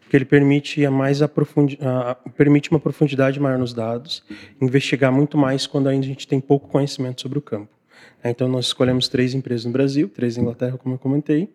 porque 0.00 0.16
ele 0.16 0.24
permite, 0.24 0.86
a 0.86 0.90
mais 0.90 1.20
a, 1.20 1.28
permite 2.34 2.70
uma 2.70 2.80
profundidade 2.80 3.38
maior 3.38 3.58
nos 3.58 3.74
dados, 3.74 4.24
investigar 4.58 5.12
muito 5.12 5.36
mais 5.36 5.66
quando 5.66 5.88
ainda 5.88 6.06
a 6.06 6.08
gente 6.08 6.26
tem 6.26 6.40
pouco 6.40 6.68
conhecimento 6.68 7.20
sobre 7.20 7.38
o 7.38 7.42
campo. 7.42 7.77
Então, 8.24 8.48
nós 8.48 8.66
escolhemos 8.66 9.08
três 9.08 9.34
empresas 9.34 9.64
no 9.64 9.72
Brasil, 9.72 10.08
três 10.08 10.36
na 10.36 10.42
Inglaterra, 10.42 10.76
como 10.76 10.94
eu 10.94 10.98
comentei, 10.98 11.48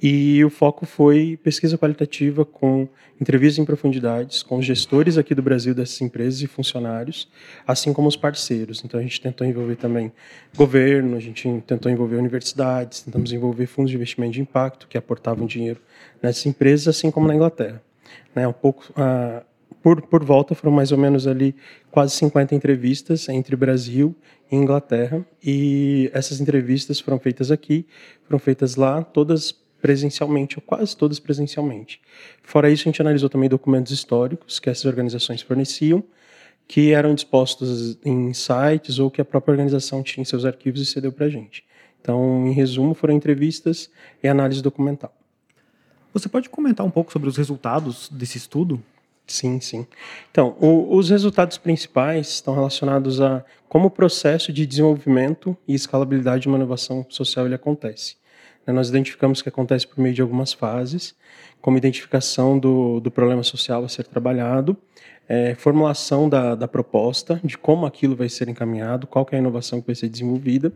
e 0.00 0.44
o 0.44 0.50
foco 0.50 0.84
foi 0.84 1.38
pesquisa 1.42 1.78
qualitativa 1.78 2.44
com 2.44 2.88
entrevistas 3.20 3.58
em 3.58 3.64
profundidades 3.64 4.42
com 4.42 4.60
gestores 4.60 5.16
aqui 5.16 5.34
do 5.34 5.42
Brasil 5.42 5.74
dessas 5.74 6.00
empresas 6.00 6.40
e 6.42 6.46
funcionários, 6.46 7.28
assim 7.66 7.92
como 7.92 8.08
os 8.08 8.16
parceiros. 8.16 8.82
Então, 8.84 8.98
a 8.98 9.02
gente 9.02 9.20
tentou 9.20 9.46
envolver 9.46 9.76
também 9.76 10.10
governo, 10.56 11.16
a 11.16 11.20
gente 11.20 11.62
tentou 11.66 11.90
envolver 11.90 12.16
universidades, 12.16 13.02
tentamos 13.02 13.32
envolver 13.32 13.66
fundos 13.66 13.90
de 13.90 13.96
investimento 13.96 14.32
de 14.32 14.40
impacto 14.40 14.88
que 14.88 14.98
aportavam 14.98 15.46
dinheiro 15.46 15.80
nessas 16.20 16.44
empresas, 16.46 16.88
assim 16.88 17.10
como 17.10 17.28
na 17.28 17.34
Inglaterra. 17.34 17.80
Né, 18.34 18.48
um 18.48 18.52
pouco, 18.52 18.92
uh, 18.92 19.44
por, 19.82 20.00
por 20.02 20.24
volta 20.24 20.54
foram 20.54 20.72
mais 20.72 20.92
ou 20.92 20.98
menos 20.98 21.26
ali 21.26 21.54
quase 21.90 22.14
50 22.14 22.54
entrevistas 22.54 23.28
entre 23.28 23.56
Brasil 23.56 24.14
e 24.50 24.56
Inglaterra 24.56 25.24
e 25.42 26.10
essas 26.14 26.40
entrevistas 26.40 27.00
foram 27.00 27.18
feitas 27.18 27.50
aqui, 27.50 27.86
foram 28.24 28.38
feitas 28.38 28.76
lá, 28.76 29.02
todas 29.02 29.52
presencialmente, 29.80 30.58
ou 30.58 30.62
quase 30.62 30.96
todas 30.96 31.18
presencialmente. 31.18 32.00
Fora 32.42 32.70
isso, 32.70 32.82
a 32.82 32.88
gente 32.88 33.02
analisou 33.02 33.28
também 33.28 33.48
documentos 33.48 33.92
históricos 33.92 34.60
que 34.60 34.70
essas 34.70 34.84
organizações 34.84 35.42
forneciam, 35.42 36.04
que 36.68 36.92
eram 36.92 37.14
dispostos 37.14 37.98
em 38.04 38.32
sites 38.32 39.00
ou 39.00 39.10
que 39.10 39.20
a 39.20 39.24
própria 39.24 39.52
organização 39.52 40.02
tinha 40.02 40.22
em 40.22 40.24
seus 40.24 40.44
arquivos 40.44 40.80
e 40.80 40.86
cedeu 40.86 41.10
para 41.10 41.26
a 41.26 41.28
gente. 41.28 41.64
Então, 42.00 42.46
em 42.46 42.52
resumo, 42.52 42.94
foram 42.94 43.14
entrevistas 43.14 43.90
e 44.22 44.28
análise 44.28 44.62
documental. 44.62 45.12
Você 46.12 46.28
pode 46.28 46.48
comentar 46.48 46.86
um 46.86 46.90
pouco 46.90 47.12
sobre 47.12 47.28
os 47.28 47.36
resultados 47.36 48.08
desse 48.08 48.38
estudo? 48.38 48.82
Sim, 49.26 49.60
sim. 49.60 49.86
Então, 50.30 50.56
o, 50.60 50.96
os 50.96 51.08
resultados 51.10 51.56
principais 51.56 52.28
estão 52.28 52.54
relacionados 52.54 53.20
a 53.20 53.44
como 53.68 53.86
o 53.86 53.90
processo 53.90 54.52
de 54.52 54.66
desenvolvimento 54.66 55.56
e 55.66 55.74
escalabilidade 55.74 56.42
de 56.42 56.48
uma 56.48 56.58
inovação 56.58 57.06
social 57.08 57.46
ele 57.46 57.54
acontece. 57.54 58.16
Né, 58.66 58.72
nós 58.72 58.88
identificamos 58.88 59.40
que 59.40 59.48
acontece 59.48 59.86
por 59.86 60.00
meio 60.00 60.14
de 60.14 60.20
algumas 60.20 60.52
fases, 60.52 61.14
como 61.60 61.78
identificação 61.78 62.58
do, 62.58 63.00
do 63.00 63.10
problema 63.10 63.42
social 63.42 63.84
a 63.84 63.88
ser 63.88 64.04
trabalhado, 64.04 64.76
é, 65.28 65.54
formulação 65.54 66.28
da, 66.28 66.54
da 66.54 66.68
proposta, 66.68 67.40
de 67.42 67.56
como 67.56 67.86
aquilo 67.86 68.14
vai 68.14 68.28
ser 68.28 68.48
encaminhado, 68.48 69.06
qual 69.06 69.26
é 69.30 69.36
a 69.36 69.38
inovação 69.38 69.80
que 69.80 69.86
vai 69.86 69.94
ser 69.94 70.08
desenvolvida, 70.08 70.72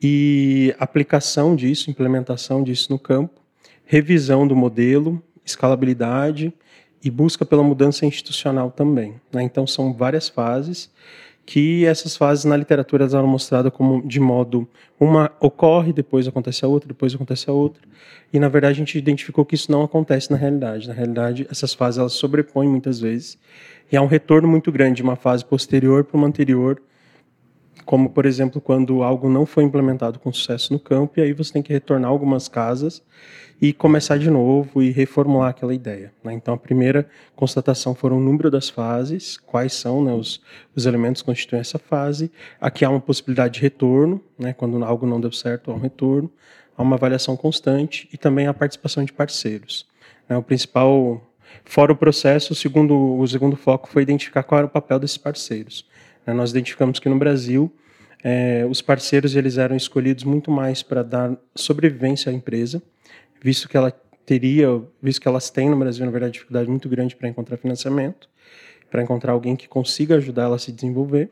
e 0.00 0.74
aplicação 0.78 1.56
disso, 1.56 1.90
implementação 1.90 2.62
disso 2.62 2.90
no 2.90 2.98
campo, 2.98 3.40
revisão 3.84 4.46
do 4.46 4.56
modelo, 4.56 5.22
escalabilidade 5.44 6.52
e 7.06 7.10
busca 7.10 7.46
pela 7.46 7.62
mudança 7.62 8.04
institucional 8.04 8.68
também. 8.68 9.14
Né? 9.32 9.44
Então, 9.44 9.64
são 9.64 9.92
várias 9.92 10.28
fases 10.28 10.90
que 11.44 11.86
essas 11.86 12.16
fases 12.16 12.44
na 12.44 12.56
literatura 12.56 13.04
eram 13.04 13.28
mostradas 13.28 13.72
como 13.72 14.02
de 14.04 14.18
modo 14.18 14.66
uma 14.98 15.30
ocorre, 15.38 15.92
depois 15.92 16.26
acontece 16.26 16.64
a 16.64 16.68
outra, 16.68 16.88
depois 16.88 17.14
acontece 17.14 17.48
a 17.48 17.52
outra. 17.52 17.80
E 18.32 18.40
na 18.40 18.48
verdade 18.48 18.72
a 18.72 18.78
gente 18.84 18.98
identificou 18.98 19.44
que 19.44 19.54
isso 19.54 19.70
não 19.70 19.84
acontece 19.84 20.28
na 20.32 20.36
realidade. 20.36 20.88
Na 20.88 20.94
realidade, 20.94 21.46
essas 21.48 21.72
fases 21.72 22.00
elas 22.00 22.14
sobrepõem 22.14 22.68
muitas 22.68 22.98
vezes 22.98 23.38
e 23.92 23.96
há 23.96 24.02
um 24.02 24.06
retorno 24.06 24.48
muito 24.48 24.72
grande 24.72 24.96
de 24.96 25.02
uma 25.04 25.14
fase 25.14 25.44
posterior 25.44 26.02
para 26.02 26.16
uma 26.16 26.26
anterior 26.26 26.82
como 27.84 28.10
por 28.10 28.26
exemplo 28.26 28.60
quando 28.60 29.02
algo 29.02 29.28
não 29.28 29.46
foi 29.46 29.64
implementado 29.64 30.18
com 30.18 30.32
sucesso 30.32 30.72
no 30.72 30.78
campo 30.78 31.18
e 31.18 31.22
aí 31.22 31.32
você 31.32 31.52
tem 31.52 31.62
que 31.62 31.72
retornar 31.72 32.10
algumas 32.10 32.48
casas 32.48 33.02
e 33.60 33.72
começar 33.72 34.18
de 34.18 34.30
novo 34.30 34.82
e 34.82 34.90
reformular 34.90 35.50
aquela 35.50 35.74
ideia. 35.74 36.12
Né? 36.22 36.34
Então 36.34 36.54
a 36.54 36.58
primeira 36.58 37.08
constatação 37.34 37.94
foram 37.94 38.18
o 38.18 38.20
número 38.20 38.50
das 38.50 38.68
fases, 38.68 39.38
quais 39.38 39.72
são 39.72 40.04
né, 40.04 40.12
os, 40.12 40.42
os 40.74 40.84
elementos 40.84 41.22
que 41.22 41.26
constituem 41.26 41.60
essa 41.60 41.78
fase. 41.78 42.30
Aqui 42.60 42.84
há 42.84 42.90
uma 42.90 43.00
possibilidade 43.00 43.54
de 43.54 43.60
retorno, 43.60 44.20
né? 44.38 44.52
quando 44.52 44.82
algo 44.84 45.06
não 45.06 45.20
deu 45.20 45.32
certo 45.32 45.70
há 45.70 45.74
um 45.74 45.78
retorno, 45.78 46.30
há 46.76 46.82
uma 46.82 46.96
avaliação 46.96 47.36
constante 47.36 48.08
e 48.12 48.18
também 48.18 48.46
a 48.46 48.52
participação 48.52 49.04
de 49.04 49.12
parceiros. 49.12 49.86
Né? 50.28 50.36
O 50.36 50.42
principal 50.42 51.22
Fora 51.64 51.92
o 51.92 51.96
processo, 51.96 52.52
o 52.52 52.56
segundo, 52.56 53.18
o 53.18 53.26
segundo 53.26 53.56
foco 53.56 53.88
foi 53.88 54.02
identificar 54.02 54.42
qual 54.42 54.58
era 54.58 54.66
o 54.66 54.70
papel 54.70 54.98
desses 54.98 55.16
parceiros. 55.16 55.86
Né, 56.26 56.34
nós 56.34 56.50
identificamos 56.50 56.98
que 56.98 57.08
no 57.08 57.18
Brasil 57.18 57.72
é, 58.22 58.66
os 58.68 58.82
parceiros 58.82 59.36
eles 59.36 59.56
eram 59.56 59.76
escolhidos 59.76 60.24
muito 60.24 60.50
mais 60.50 60.82
para 60.82 61.02
dar 61.02 61.36
sobrevivência 61.54 62.30
à 62.30 62.34
empresa, 62.34 62.82
visto 63.40 63.68
que 63.68 63.76
ela 63.76 63.90
teria, 64.24 64.82
visto 65.00 65.20
que 65.20 65.28
elas 65.28 65.48
têm 65.50 65.70
no 65.70 65.78
Brasil 65.78 66.04
na 66.04 66.10
verdade 66.10 66.32
dificuldade 66.32 66.68
muito 66.68 66.88
grande 66.88 67.14
para 67.14 67.28
encontrar 67.28 67.56
financiamento, 67.56 68.28
para 68.90 69.02
encontrar 69.02 69.32
alguém 69.32 69.54
que 69.54 69.68
consiga 69.68 70.16
ajudar 70.16 70.44
ela 70.44 70.56
a 70.56 70.58
se 70.58 70.72
desenvolver. 70.72 71.30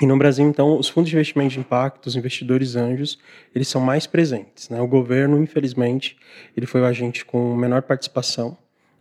E 0.00 0.06
no 0.06 0.16
Brasil, 0.16 0.46
então, 0.46 0.78
os 0.78 0.88
fundos 0.88 1.10
de 1.10 1.16
investimento 1.16 1.52
de 1.52 1.60
impacto, 1.60 2.06
os 2.06 2.14
investidores 2.14 2.76
anjos, 2.76 3.18
eles 3.54 3.66
são 3.66 3.80
mais 3.80 4.06
presentes. 4.06 4.68
Né? 4.68 4.80
O 4.80 4.86
governo, 4.86 5.42
infelizmente, 5.42 6.16
ele 6.56 6.64
foi 6.64 6.80
o 6.80 6.84
agente 6.84 7.24
com 7.24 7.56
menor 7.56 7.82
participação 7.82 8.56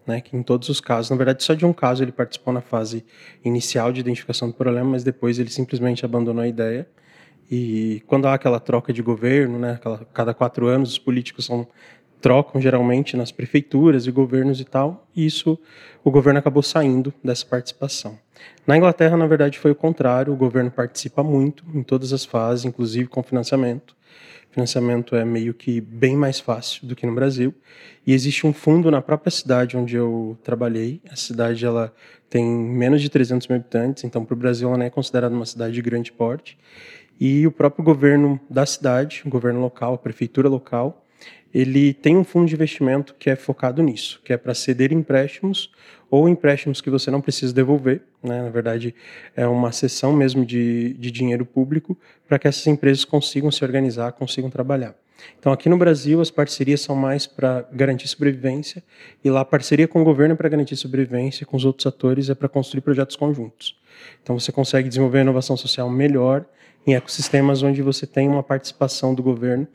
né, 0.09 0.21
que 0.21 0.35
em 0.35 0.41
todos 0.41 0.67
os 0.69 0.81
casos, 0.81 1.11
na 1.11 1.15
verdade 1.15 1.43
só 1.43 1.53
de 1.53 1.65
um 1.65 1.71
caso 1.71 2.03
ele 2.03 2.11
participou 2.11 2.51
na 2.51 2.61
fase 2.61 3.05
inicial 3.45 3.93
de 3.93 3.99
identificação 3.99 4.47
do 4.47 4.53
problema, 4.55 4.89
mas 4.89 5.03
depois 5.03 5.37
ele 5.37 5.51
simplesmente 5.51 6.03
abandonou 6.03 6.43
a 6.43 6.47
ideia. 6.47 6.87
E 7.49 8.01
quando 8.07 8.27
há 8.27 8.33
aquela 8.33 8.59
troca 8.59 8.91
de 8.91 9.01
governo, 9.01 9.59
né, 9.59 9.73
aquela, 9.73 10.05
cada 10.13 10.33
quatro 10.33 10.67
anos 10.67 10.91
os 10.91 10.97
políticos 10.97 11.45
são, 11.45 11.67
trocam 12.19 12.59
geralmente 12.59 13.15
nas 13.15 13.31
prefeituras 13.31 14.05
e 14.07 14.11
governos 14.11 14.59
e 14.59 14.65
tal, 14.65 15.07
e 15.15 15.25
isso 15.25 15.57
o 16.03 16.11
governo 16.11 16.39
acabou 16.39 16.61
saindo 16.61 17.13
dessa 17.23 17.45
participação. 17.45 18.17
Na 18.65 18.75
Inglaterra, 18.75 19.15
na 19.15 19.27
verdade, 19.27 19.57
foi 19.57 19.71
o 19.71 19.75
contrário, 19.75 20.33
o 20.33 20.35
governo 20.35 20.71
participa 20.71 21.23
muito 21.23 21.63
em 21.73 21.83
todas 21.83 22.11
as 22.13 22.25
fases, 22.25 22.65
inclusive 22.65 23.07
com 23.07 23.23
financiamento 23.23 23.95
financiamento 24.51 25.15
é 25.15 25.23
meio 25.23 25.53
que 25.53 25.79
bem 25.79 26.15
mais 26.15 26.39
fácil 26.39 26.87
do 26.87 26.95
que 26.95 27.05
no 27.05 27.13
Brasil. 27.13 27.53
E 28.05 28.13
existe 28.13 28.45
um 28.45 28.53
fundo 28.53 28.89
na 28.89 29.01
própria 29.01 29.31
cidade 29.31 29.77
onde 29.77 29.95
eu 29.95 30.37
trabalhei. 30.43 31.01
A 31.09 31.15
cidade 31.15 31.65
ela 31.65 31.93
tem 32.29 32.45
menos 32.45 33.01
de 33.01 33.09
300 33.09 33.47
mil 33.47 33.57
habitantes, 33.57 34.03
então 34.03 34.23
para 34.23 34.33
o 34.33 34.37
Brasil 34.37 34.67
ela 34.67 34.77
não 34.77 34.85
é 34.85 34.89
considerada 34.89 35.33
uma 35.33 35.45
cidade 35.45 35.73
de 35.73 35.81
grande 35.81 36.11
porte. 36.11 36.57
E 37.19 37.45
o 37.45 37.51
próprio 37.51 37.83
governo 37.83 38.39
da 38.49 38.65
cidade, 38.65 39.23
o 39.25 39.29
governo 39.29 39.59
local, 39.59 39.93
a 39.93 39.97
prefeitura 39.97 40.47
local, 40.47 41.05
ele 41.53 41.93
tem 41.93 42.15
um 42.15 42.23
fundo 42.23 42.47
de 42.47 42.53
investimento 42.53 43.15
que 43.17 43.29
é 43.29 43.35
focado 43.35 43.81
nisso, 43.81 44.21
que 44.23 44.31
é 44.31 44.37
para 44.37 44.53
ceder 44.53 44.91
empréstimos 44.91 45.71
ou 46.09 46.27
empréstimos 46.27 46.81
que 46.81 46.89
você 46.89 47.11
não 47.11 47.21
precisa 47.21 47.53
devolver, 47.53 48.01
né? 48.23 48.41
na 48.43 48.49
verdade 48.49 48.95
é 49.35 49.47
uma 49.47 49.71
sessão 49.71 50.13
mesmo 50.13 50.45
de, 50.45 50.93
de 50.93 51.11
dinheiro 51.11 51.45
público 51.45 51.97
para 52.27 52.39
que 52.39 52.47
essas 52.47 52.65
empresas 52.67 53.05
consigam 53.05 53.51
se 53.51 53.63
organizar, 53.63 54.11
consigam 54.13 54.49
trabalhar. 54.49 54.95
Então 55.37 55.51
aqui 55.51 55.67
no 55.67 55.77
Brasil 55.77 56.21
as 56.21 56.31
parcerias 56.31 56.81
são 56.81 56.95
mais 56.95 57.27
para 57.27 57.67
garantir 57.71 58.07
sobrevivência 58.07 58.83
e 59.23 59.29
lá 59.29 59.41
a 59.41 59.45
parceria 59.45 59.87
com 59.87 60.01
o 60.01 60.03
governo 60.03 60.33
é 60.33 60.37
para 60.37 60.49
garantir 60.49 60.75
sobrevivência, 60.75 61.45
com 61.45 61.57
os 61.57 61.65
outros 61.65 61.85
atores 61.85 62.29
é 62.29 62.35
para 62.35 62.47
construir 62.47 62.81
projetos 62.81 63.15
conjuntos. 63.15 63.77
Então 64.23 64.39
você 64.39 64.51
consegue 64.51 64.87
desenvolver 64.87 65.19
a 65.19 65.21
inovação 65.21 65.57
social 65.57 65.89
melhor 65.89 66.45
em 66.87 66.95
ecossistemas 66.95 67.61
onde 67.61 67.81
você 67.81 68.07
tem 68.07 68.27
uma 68.27 68.41
participação 68.41 69.13
do 69.13 69.21
governo 69.21 69.67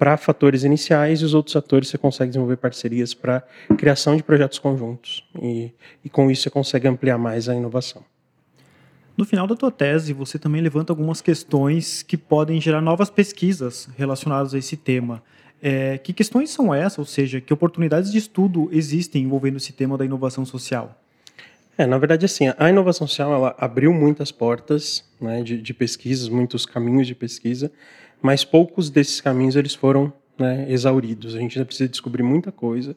para 0.00 0.16
fatores 0.16 0.64
iniciais 0.64 1.20
e 1.20 1.26
os 1.26 1.34
outros 1.34 1.54
atores 1.54 1.90
você 1.90 1.98
consegue 1.98 2.30
desenvolver 2.30 2.56
parcerias 2.56 3.12
para 3.12 3.42
criação 3.76 4.16
de 4.16 4.22
projetos 4.22 4.58
conjuntos 4.58 5.22
e, 5.38 5.70
e 6.02 6.08
com 6.08 6.30
isso 6.30 6.44
você 6.44 6.48
consegue 6.48 6.88
ampliar 6.88 7.18
mais 7.18 7.50
a 7.50 7.54
inovação. 7.54 8.02
No 9.14 9.26
final 9.26 9.46
da 9.46 9.54
tua 9.54 9.70
tese, 9.70 10.14
você 10.14 10.38
também 10.38 10.62
levanta 10.62 10.90
algumas 10.90 11.20
questões 11.20 12.02
que 12.02 12.16
podem 12.16 12.58
gerar 12.58 12.80
novas 12.80 13.10
pesquisas 13.10 13.90
relacionadas 13.98 14.54
a 14.54 14.58
esse 14.58 14.74
tema. 14.74 15.22
É, 15.62 15.98
que 15.98 16.14
questões 16.14 16.48
são 16.48 16.72
essas? 16.72 16.98
Ou 16.98 17.04
seja, 17.04 17.38
que 17.38 17.52
oportunidades 17.52 18.10
de 18.10 18.16
estudo 18.16 18.70
existem 18.72 19.24
envolvendo 19.24 19.58
esse 19.58 19.74
tema 19.74 19.98
da 19.98 20.04
inovação 20.06 20.46
social? 20.46 20.98
É, 21.76 21.84
na 21.84 21.98
verdade, 21.98 22.24
assim, 22.24 22.50
a 22.56 22.70
inovação 22.70 23.06
social 23.06 23.34
ela 23.34 23.54
abriu 23.58 23.92
muitas 23.92 24.32
portas 24.32 25.04
né, 25.20 25.42
de, 25.42 25.60
de 25.60 25.74
pesquisas, 25.74 26.30
muitos 26.30 26.64
caminhos 26.64 27.06
de 27.06 27.14
pesquisa, 27.14 27.70
mas 28.22 28.44
poucos 28.44 28.90
desses 28.90 29.20
caminhos 29.20 29.56
eles 29.56 29.74
foram 29.74 30.12
né, 30.40 30.66
exauridos. 30.68 31.34
A 31.34 31.38
gente 31.38 31.58
ainda 31.58 31.66
precisa 31.66 31.88
descobrir 31.88 32.22
muita 32.22 32.50
coisa. 32.50 32.96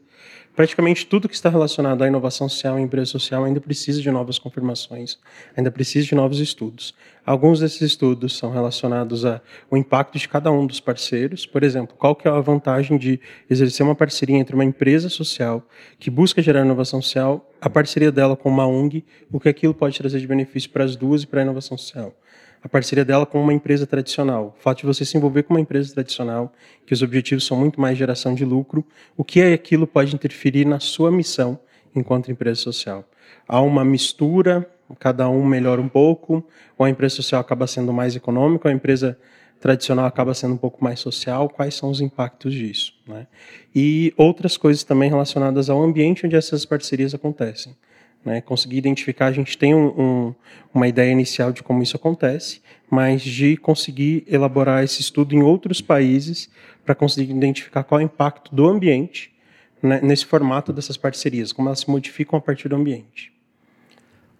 Praticamente 0.55 1.05
tudo 1.05 1.27
que 1.27 1.35
está 1.35 1.49
relacionado 1.49 2.03
à 2.03 2.07
inovação 2.07 2.47
social 2.47 2.79
e 2.79 2.81
empresa 2.81 3.07
social 3.07 3.43
ainda 3.43 3.59
precisa 3.59 4.01
de 4.01 4.09
novas 4.11 4.39
confirmações, 4.39 5.17
ainda 5.57 5.69
precisa 5.71 6.07
de 6.07 6.15
novos 6.15 6.39
estudos. 6.39 6.93
Alguns 7.25 7.59
desses 7.59 7.81
estudos 7.81 8.37
são 8.37 8.51
relacionados 8.51 9.25
ao 9.25 9.41
impacto 9.73 10.17
de 10.17 10.29
cada 10.29 10.51
um 10.51 10.65
dos 10.65 10.79
parceiros. 10.79 11.45
Por 11.45 11.63
exemplo, 11.63 11.95
qual 11.97 12.15
que 12.15 12.27
é 12.27 12.31
a 12.31 12.39
vantagem 12.39 12.97
de 12.97 13.19
exercer 13.49 13.85
uma 13.85 13.95
parceria 13.95 14.37
entre 14.37 14.55
uma 14.55 14.63
empresa 14.63 15.09
social 15.09 15.67
que 15.99 16.09
busca 16.09 16.41
gerar 16.41 16.61
inovação 16.61 17.01
social, 17.01 17.49
a 17.59 17.69
parceria 17.69 18.11
dela 18.11 18.37
com 18.37 18.49
uma 18.49 18.67
ONG, 18.67 19.03
o 19.31 19.39
que 19.39 19.49
aquilo 19.49 19.73
pode 19.73 19.97
trazer 19.97 20.19
de 20.19 20.27
benefício 20.27 20.69
para 20.69 20.83
as 20.83 20.95
duas 20.95 21.23
e 21.23 21.27
para 21.27 21.41
a 21.41 21.43
inovação 21.43 21.77
social 21.77 22.15
a 22.63 22.69
parceria 22.69 23.03
dela 23.03 23.25
com 23.25 23.41
uma 23.41 23.53
empresa 23.53 23.85
tradicional. 23.85 24.55
O 24.57 24.61
fato 24.61 24.79
de 24.79 24.85
você 24.85 25.03
se 25.03 25.17
envolver 25.17 25.43
com 25.43 25.53
uma 25.53 25.59
empresa 25.59 25.93
tradicional, 25.93 26.53
que 26.85 26.93
os 26.93 27.01
objetivos 27.01 27.45
são 27.45 27.57
muito 27.57 27.79
mais 27.79 27.97
geração 27.97 28.33
de 28.33 28.45
lucro, 28.45 28.85
o 29.17 29.23
que 29.23 29.41
é 29.41 29.53
aquilo 29.53 29.85
pode 29.85 30.15
interferir 30.15 30.65
na 30.65 30.79
sua 30.79 31.11
missão 31.11 31.59
enquanto 31.93 32.31
empresa 32.31 32.61
social. 32.61 33.03
Há 33.45 33.59
uma 33.59 33.83
mistura, 33.83 34.65
cada 34.97 35.27
um 35.27 35.45
melhora 35.45 35.81
um 35.81 35.89
pouco, 35.89 36.41
ou 36.77 36.85
a 36.85 36.89
empresa 36.89 37.15
social 37.15 37.41
acaba 37.41 37.67
sendo 37.67 37.91
mais 37.91 38.15
econômica, 38.15 38.69
ou 38.69 38.71
a 38.71 38.75
empresa 38.75 39.19
tradicional 39.59 40.05
acaba 40.05 40.33
sendo 40.33 40.53
um 40.53 40.57
pouco 40.57 40.81
mais 40.81 41.01
social, 41.01 41.49
quais 41.49 41.75
são 41.75 41.89
os 41.89 41.99
impactos 41.99 42.53
disso. 42.53 42.93
Né? 43.05 43.27
E 43.75 44.13
outras 44.15 44.55
coisas 44.55 44.83
também 44.85 45.09
relacionadas 45.09 45.69
ao 45.69 45.81
ambiente 45.83 46.25
onde 46.25 46.35
essas 46.35 46.65
parcerias 46.65 47.13
acontecem. 47.13 47.75
Né? 48.25 48.41
Conseguir 48.41 48.77
identificar, 48.77 49.27
a 49.27 49.31
gente 49.31 49.57
tem 49.57 49.75
um, 49.75 49.87
um, 49.87 50.35
uma 50.73 50.87
ideia 50.87 51.11
inicial 51.11 51.51
de 51.51 51.61
como 51.61 51.83
isso 51.83 51.95
acontece, 51.95 52.61
mas 52.89 53.21
de 53.21 53.57
conseguir 53.57 54.23
elaborar 54.27 54.83
esse 54.83 55.01
estudo 55.01 55.35
em 55.35 55.41
outros 55.41 55.81
países 55.81 56.49
para 56.85 56.95
conseguir 56.95 57.31
identificar 57.31 57.83
qual 57.83 57.99
é 57.99 58.03
o 58.03 58.05
impacto 58.05 58.53
do 58.53 58.67
ambiente 58.67 59.33
né, 59.81 59.99
nesse 60.01 60.25
formato 60.25 60.71
dessas 60.71 60.95
parcerias, 60.95 61.51
como 61.51 61.67
elas 61.67 61.81
se 61.81 61.89
modificam 61.89 62.37
a 62.37 62.41
partir 62.41 62.69
do 62.69 62.75
ambiente. 62.75 63.33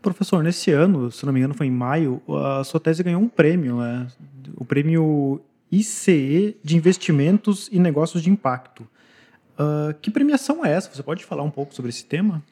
Professor, 0.02 0.44
nesse 0.44 0.72
ano, 0.72 1.12
se 1.12 1.26
não 1.26 1.34
me 1.34 1.40
engano 1.40 1.54
foi 1.54 1.68
em 1.68 1.72
maio, 1.72 2.22
a 2.28 2.64
sua 2.64 2.80
tese 2.80 3.04
ganhou 3.04 3.22
um 3.22 3.30
prêmio, 3.30 3.78
né? 3.78 4.08
o 4.56 4.66
prêmio 4.66 5.42
ICE 5.72 6.58
de 6.64 6.76
Investimentos 6.76 7.70
e 7.72 7.80
Negócios 7.80 8.22
de 8.22 8.30
Impacto. 8.30 8.88
Uh, 9.54 9.94
que 10.02 10.12
premiação 10.12 10.66
é 10.66 10.72
essa? 10.72 10.94
Você 10.94 11.04
pode 11.04 11.24
falar 11.26 11.44
um 11.44 11.50
pouco 11.50 11.74
sobre 11.74 11.90
esse 11.90 12.06
tema? 12.06 12.44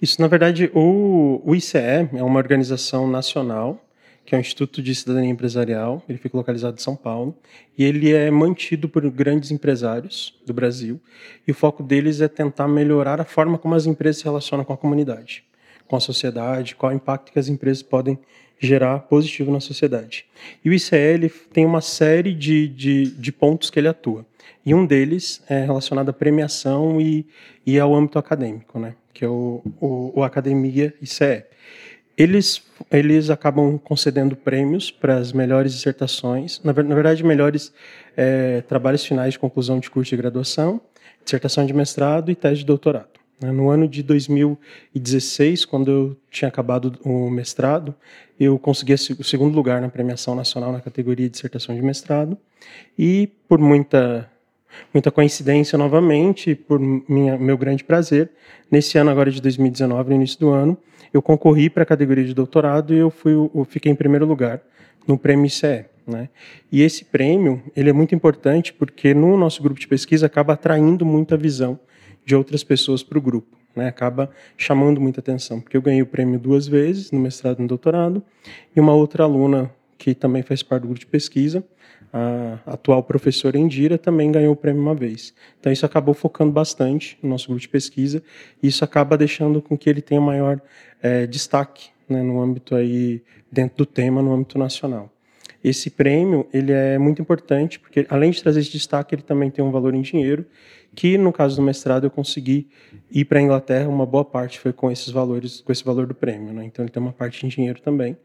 Isso, 0.00 0.20
na 0.20 0.28
verdade, 0.28 0.70
o, 0.74 1.40
o 1.44 1.54
ICE 1.54 1.78
é 1.78 2.22
uma 2.22 2.38
organização 2.38 3.08
nacional 3.08 3.82
que 4.26 4.34
é 4.34 4.38
o 4.38 4.40
Instituto 4.40 4.82
de 4.82 4.92
Cidadania 4.92 5.30
Empresarial. 5.30 6.02
Ele 6.08 6.18
fica 6.18 6.36
localizado 6.36 6.76
em 6.76 6.82
São 6.82 6.96
Paulo 6.96 7.34
e 7.78 7.84
ele 7.84 8.12
é 8.12 8.28
mantido 8.28 8.88
por 8.88 9.08
grandes 9.08 9.52
empresários 9.52 10.34
do 10.44 10.52
Brasil. 10.52 11.00
E 11.46 11.52
o 11.52 11.54
foco 11.54 11.82
deles 11.82 12.20
é 12.20 12.26
tentar 12.26 12.66
melhorar 12.66 13.20
a 13.20 13.24
forma 13.24 13.56
como 13.56 13.76
as 13.76 13.86
empresas 13.86 14.18
se 14.18 14.24
relacionam 14.24 14.64
com 14.64 14.72
a 14.72 14.76
comunidade, 14.76 15.44
com 15.86 15.94
a 15.94 16.00
sociedade, 16.00 16.74
qual 16.74 16.92
impacto 16.92 17.32
que 17.32 17.38
as 17.38 17.48
empresas 17.48 17.82
podem 17.82 18.18
gerar 18.58 19.00
positivo 19.00 19.52
na 19.52 19.60
sociedade. 19.60 20.26
E 20.64 20.70
o 20.70 20.72
ICL 20.72 21.30
tem 21.52 21.64
uma 21.64 21.80
série 21.80 22.34
de, 22.34 22.66
de, 22.68 23.06
de 23.12 23.32
pontos 23.32 23.70
que 23.70 23.78
ele 23.78 23.88
atua. 23.88 24.26
E 24.64 24.74
um 24.74 24.84
deles 24.84 25.42
é 25.48 25.64
relacionado 25.64 26.08
à 26.08 26.12
premiação 26.12 27.00
e, 27.00 27.26
e 27.64 27.78
ao 27.78 27.94
âmbito 27.94 28.18
acadêmico, 28.18 28.78
né? 28.78 28.94
que 29.12 29.24
é 29.24 29.28
o, 29.28 29.62
o, 29.80 30.20
o 30.20 30.22
Academia 30.22 30.92
ICE. 31.00 31.44
Eles, 32.16 32.62
eles 32.90 33.30
acabam 33.30 33.78
concedendo 33.78 34.34
prêmios 34.34 34.90
para 34.90 35.16
as 35.16 35.32
melhores 35.32 35.72
dissertações, 35.72 36.60
na, 36.64 36.72
na 36.72 36.94
verdade, 36.94 37.22
melhores 37.22 37.72
é, 38.16 38.62
trabalhos 38.62 39.04
finais 39.04 39.34
de 39.34 39.38
conclusão 39.38 39.78
de 39.78 39.90
curso 39.90 40.10
de 40.10 40.16
graduação, 40.16 40.80
dissertação 41.22 41.66
de 41.66 41.74
mestrado 41.74 42.30
e 42.30 42.34
tese 42.34 42.60
de 42.60 42.66
doutorado. 42.66 43.08
Né. 43.40 43.50
No 43.50 43.68
ano 43.68 43.86
de 43.86 44.02
2016, 44.02 45.64
quando 45.64 45.90
eu 45.90 46.16
tinha 46.30 46.48
acabado 46.48 46.98
o 47.04 47.30
mestrado, 47.30 47.94
eu 48.38 48.58
consegui 48.58 48.94
o 48.94 49.24
segundo 49.24 49.54
lugar 49.54 49.80
na 49.80 49.88
premiação 49.88 50.34
nacional 50.34 50.72
na 50.72 50.80
categoria 50.80 51.26
de 51.26 51.32
dissertação 51.32 51.74
de 51.74 51.82
mestrado 51.82 52.36
e 52.98 53.30
por 53.48 53.58
muita 53.58 54.30
muita 54.92 55.10
coincidência 55.10 55.76
novamente, 55.78 56.54
por 56.54 56.78
minha, 56.78 57.36
meu 57.38 57.56
grande 57.56 57.84
prazer, 57.84 58.30
nesse 58.70 58.98
ano 58.98 59.10
agora 59.10 59.30
de 59.30 59.40
2019, 59.40 60.10
no 60.10 60.16
início 60.16 60.38
do 60.40 60.50
ano, 60.50 60.76
eu 61.12 61.22
concorri 61.22 61.70
para 61.70 61.82
a 61.82 61.86
categoria 61.86 62.24
de 62.24 62.34
doutorado 62.34 62.94
e 62.94 62.98
eu, 62.98 63.10
fui, 63.10 63.32
eu 63.32 63.66
fiquei 63.68 63.90
em 63.90 63.94
primeiro 63.94 64.26
lugar 64.26 64.60
no 65.06 65.16
prêmio 65.18 65.46
ICE. 65.46 65.86
Né? 66.06 66.28
E 66.70 66.82
esse 66.82 67.04
prêmio 67.04 67.62
ele 67.74 67.90
é 67.90 67.92
muito 67.92 68.14
importante 68.14 68.72
porque 68.72 69.12
no 69.12 69.36
nosso 69.36 69.62
grupo 69.62 69.80
de 69.80 69.88
pesquisa 69.88 70.26
acaba 70.26 70.52
atraindo 70.52 71.04
muita 71.04 71.36
visão 71.36 71.78
de 72.24 72.34
outras 72.34 72.62
pessoas 72.62 73.02
para 73.02 73.18
o 73.18 73.20
grupo. 73.20 73.56
Né? 73.74 73.88
Acaba 73.88 74.30
chamando 74.56 75.00
muita 75.00 75.20
atenção, 75.20 75.60
porque 75.60 75.76
eu 75.76 75.82
ganhei 75.82 76.02
o 76.02 76.06
prêmio 76.06 76.38
duas 76.38 76.66
vezes, 76.66 77.10
no 77.10 77.18
mestrado 77.18 77.58
e 77.58 77.62
no 77.62 77.68
doutorado, 77.68 78.22
e 78.74 78.80
uma 78.80 78.94
outra 78.94 79.24
aluna 79.24 79.70
que 79.98 80.14
também 80.14 80.42
faz 80.42 80.62
parte 80.62 80.82
do 80.82 80.88
grupo 80.88 81.00
de 81.00 81.06
pesquisa, 81.06 81.64
a 82.12 82.58
atual 82.66 83.02
professora 83.02 83.58
Indira 83.58 83.98
também 83.98 84.30
ganhou 84.32 84.52
o 84.52 84.56
prêmio 84.56 84.82
uma 84.82 84.94
vez. 84.94 85.34
Então 85.58 85.72
isso 85.72 85.84
acabou 85.84 86.14
focando 86.14 86.52
bastante 86.52 87.18
no 87.22 87.30
nosso 87.30 87.48
grupo 87.48 87.60
de 87.60 87.68
pesquisa 87.68 88.22
e 88.62 88.68
isso 88.68 88.84
acaba 88.84 89.16
deixando 89.16 89.60
com 89.60 89.76
que 89.76 89.88
ele 89.88 90.00
tenha 90.00 90.20
maior 90.20 90.60
é, 91.02 91.26
destaque 91.26 91.90
né, 92.08 92.22
no 92.22 92.40
âmbito 92.40 92.74
aí 92.74 93.22
dentro 93.50 93.78
do 93.78 93.86
tema 93.86 94.22
no 94.22 94.32
âmbito 94.32 94.58
nacional. 94.58 95.10
Esse 95.62 95.90
prêmio 95.90 96.46
ele 96.52 96.72
é 96.72 96.98
muito 96.98 97.20
importante 97.20 97.78
porque 97.78 98.06
além 98.08 98.30
de 98.30 98.42
trazer 98.42 98.60
esse 98.60 98.70
destaque 98.70 99.14
ele 99.14 99.22
também 99.22 99.50
tem 99.50 99.64
um 99.64 99.70
valor 99.70 99.94
em 99.94 100.02
dinheiro 100.02 100.46
que 100.96 101.18
no 101.18 101.32
caso 101.32 101.56
do 101.56 101.62
mestrado 101.62 102.04
eu 102.04 102.10
consegui 102.10 102.68
ir 103.10 103.26
para 103.26 103.38
a 103.38 103.42
Inglaterra 103.42 103.88
uma 103.88 104.06
boa 104.06 104.24
parte 104.24 104.58
foi 104.58 104.72
com 104.72 104.90
esses 104.90 105.10
valores 105.10 105.60
com 105.60 105.70
esse 105.70 105.84
valor 105.84 106.06
do 106.06 106.14
prêmio 106.14 106.52
né? 106.52 106.64
então 106.64 106.84
ele 106.84 106.90
tem 106.90 107.00
uma 107.00 107.12
parte 107.12 107.44
em 107.44 107.48
dinheiro 107.48 107.80
também 107.80 108.16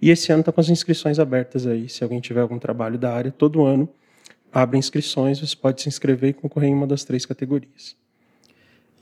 e 0.00 0.08
esse 0.08 0.32
ano 0.32 0.40
está 0.40 0.52
com 0.52 0.60
as 0.60 0.68
inscrições 0.68 1.18
abertas 1.18 1.66
aí 1.66 1.88
se 1.88 2.02
alguém 2.02 2.20
tiver 2.20 2.40
algum 2.40 2.58
trabalho 2.58 2.96
da 2.96 3.12
área 3.12 3.32
todo 3.32 3.66
ano 3.66 3.88
abre 4.52 4.78
inscrições 4.78 5.40
você 5.40 5.56
pode 5.56 5.82
se 5.82 5.88
inscrever 5.88 6.30
e 6.30 6.32
concorrer 6.32 6.70
em 6.70 6.74
uma 6.74 6.86
das 6.86 7.04
três 7.04 7.26
categorias 7.26 7.96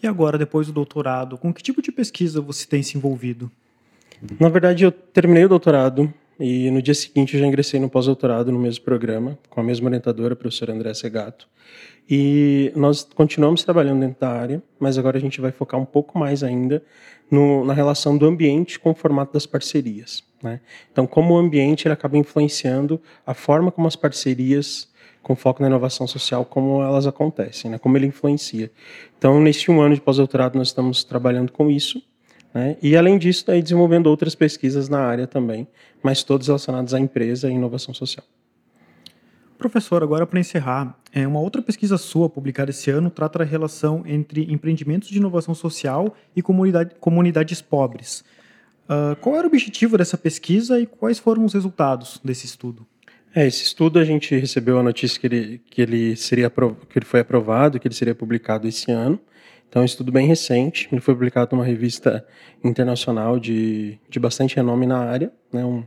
e 0.02 0.06
agora 0.06 0.38
depois 0.38 0.66
do 0.66 0.72
doutorado 0.72 1.36
com 1.36 1.52
que 1.52 1.62
tipo 1.62 1.82
de 1.82 1.92
pesquisa 1.92 2.40
você 2.40 2.66
tem 2.66 2.82
se 2.82 2.96
envolvido 2.96 3.50
na 4.40 4.48
verdade 4.48 4.84
eu 4.84 4.90
terminei 4.90 5.44
o 5.44 5.48
doutorado 5.48 6.12
e 6.40 6.70
no 6.70 6.80
dia 6.80 6.94
seguinte 6.94 7.34
eu 7.34 7.40
já 7.40 7.46
ingressei 7.46 7.80
no 7.80 7.90
pós-doutorado 7.90 8.52
no 8.52 8.58
mesmo 8.60 8.84
programa, 8.84 9.36
com 9.50 9.60
a 9.60 9.64
mesma 9.64 9.88
orientadora, 9.88 10.34
a 10.34 10.36
professora 10.36 10.72
André 10.72 10.94
Segato. 10.94 11.48
E 12.08 12.72
nós 12.74 13.06
continuamos 13.14 13.62
trabalhando 13.62 14.00
dentro 14.00 14.20
da 14.20 14.30
área, 14.30 14.62
mas 14.78 14.96
agora 14.96 15.18
a 15.18 15.20
gente 15.20 15.40
vai 15.40 15.52
focar 15.52 15.78
um 15.78 15.84
pouco 15.84 16.18
mais 16.18 16.42
ainda 16.42 16.82
no, 17.30 17.64
na 17.64 17.74
relação 17.74 18.16
do 18.16 18.26
ambiente 18.26 18.78
com 18.78 18.90
o 18.90 18.94
formato 18.94 19.32
das 19.32 19.44
parcerias. 19.44 20.24
Né? 20.42 20.60
Então, 20.90 21.06
como 21.06 21.34
o 21.34 21.38
ambiente 21.38 21.86
ele 21.86 21.92
acaba 21.92 22.16
influenciando 22.16 23.00
a 23.26 23.34
forma 23.34 23.70
como 23.70 23.86
as 23.86 23.96
parcerias 23.96 24.88
com 25.22 25.36
foco 25.36 25.60
na 25.60 25.68
inovação 25.68 26.06
social, 26.06 26.44
como 26.44 26.82
elas 26.82 27.06
acontecem, 27.06 27.70
né? 27.70 27.78
como 27.78 27.96
ele 27.98 28.06
influencia. 28.06 28.70
Então, 29.18 29.40
neste 29.40 29.70
um 29.70 29.80
ano 29.80 29.94
de 29.94 30.00
pós-doutorado, 30.00 30.56
nós 30.56 30.68
estamos 30.68 31.04
trabalhando 31.04 31.52
com 31.52 31.70
isso 31.70 32.02
né? 32.52 32.76
E, 32.82 32.96
além 32.96 33.18
disso, 33.18 33.44
daí 33.46 33.62
desenvolvendo 33.62 34.06
outras 34.06 34.34
pesquisas 34.34 34.88
na 34.88 35.00
área 35.00 35.26
também, 35.26 35.66
mas 36.02 36.22
todas 36.22 36.46
relacionadas 36.46 36.94
à 36.94 36.98
empresa 36.98 37.50
e 37.50 37.54
inovação 37.54 37.92
social. 37.94 38.24
Professor, 39.58 40.04
agora 40.04 40.24
para 40.24 40.38
encerrar, 40.38 40.96
é, 41.12 41.26
uma 41.26 41.40
outra 41.40 41.60
pesquisa 41.60 41.98
sua 41.98 42.30
publicada 42.30 42.70
esse 42.70 42.90
ano 42.90 43.10
trata 43.10 43.40
da 43.40 43.44
relação 43.44 44.04
entre 44.06 44.50
empreendimentos 44.52 45.08
de 45.08 45.18
inovação 45.18 45.52
social 45.52 46.14
e 46.36 46.40
comunidade, 46.40 46.94
comunidades 47.00 47.60
pobres. 47.60 48.24
Uh, 48.84 49.16
qual 49.20 49.34
era 49.34 49.44
o 49.44 49.48
objetivo 49.48 49.98
dessa 49.98 50.16
pesquisa 50.16 50.80
e 50.80 50.86
quais 50.86 51.18
foram 51.18 51.44
os 51.44 51.52
resultados 51.52 52.20
desse 52.24 52.46
estudo? 52.46 52.86
É, 53.34 53.46
esse 53.46 53.64
estudo 53.64 53.98
a 53.98 54.04
gente 54.04 54.34
recebeu 54.36 54.78
a 54.78 54.82
notícia 54.82 55.20
que 55.20 55.26
ele, 55.26 55.62
que 55.68 55.82
ele, 55.82 56.16
seria, 56.16 56.48
que 56.48 56.98
ele 56.98 57.04
foi 57.04 57.20
aprovado, 57.20 57.78
que 57.80 57.88
ele 57.88 57.94
seria 57.94 58.14
publicado 58.14 58.66
esse 58.66 58.90
ano. 58.90 59.20
Então, 59.68 59.80
é 59.80 59.82
um 59.82 59.86
estudo 59.86 60.10
bem 60.10 60.26
recente, 60.26 60.88
ele 60.90 61.00
foi 61.00 61.14
publicado 61.14 61.54
numa 61.54 61.64
revista 61.64 62.24
internacional 62.64 63.38
de, 63.38 63.98
de 64.08 64.18
bastante 64.18 64.56
renome 64.56 64.86
na 64.86 64.98
área, 64.98 65.30
né, 65.52 65.62
um, 65.64 65.84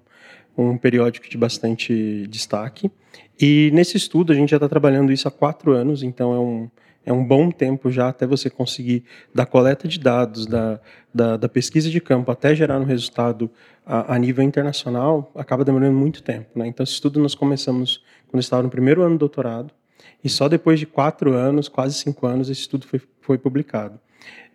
um 0.58 0.78
periódico 0.78 1.30
de 1.30 1.38
bastante 1.38 2.28
destaque. 2.28 2.92
E 3.40 3.72
nesse 3.74 3.98
estudo 3.98 4.32
a 4.32 4.36
gente 4.36 4.50
já 4.50 4.58
está 4.58 4.70
trabalhando 4.70 5.12
isso 5.12 5.28
há 5.28 5.32
quatro 5.32 5.72
anos, 5.72 6.04
então 6.04 6.34
é 6.34 6.40
um, 6.40 6.70
é 7.06 7.14
um 7.14 7.24
bom 7.24 7.50
tempo 7.50 7.90
já 7.90 8.10
até 8.10 8.28
você 8.28 8.50
conseguir, 8.50 9.04
da 9.34 9.46
coleta 9.46 9.88
de 9.88 10.00
dados, 10.00 10.46
da, 10.46 10.80
da, 11.14 11.38
da 11.38 11.50
pesquisa 11.50 11.90
de 11.90 12.00
campo, 12.00 12.32
até 12.32 12.54
gerar 12.54 12.80
um 12.80 12.84
resultado 12.84 13.50
a, 13.86 14.16
a, 14.16 14.20
nível 14.20 14.44
internacional, 14.44 15.32
acaba 15.36 15.66
demorando 15.66 15.98
muito 15.98 16.22
tempo. 16.22 16.50
Né? 16.56 16.68
Então, 16.68 16.84
esse 16.84 16.94
estudo 16.94 17.20
nós 17.20 17.34
começamos 17.34 18.04
quando 18.28 18.42
estava 18.42 18.64
no 18.64 18.70
primeiro 18.70 19.02
ano 19.02 19.16
do 19.16 19.20
doutorado, 19.20 19.74
e 20.24 20.30
só 20.30 20.48
depois 20.48 20.80
de 20.80 20.86
quatro 20.86 21.34
anos, 21.34 21.68
quase 21.68 21.96
cinco 21.96 22.28
anos, 22.28 22.50
esse 22.50 22.62
estudo 22.62 22.86
foi, 22.86 23.02
foi 23.22 23.38
publicado. 23.38 24.00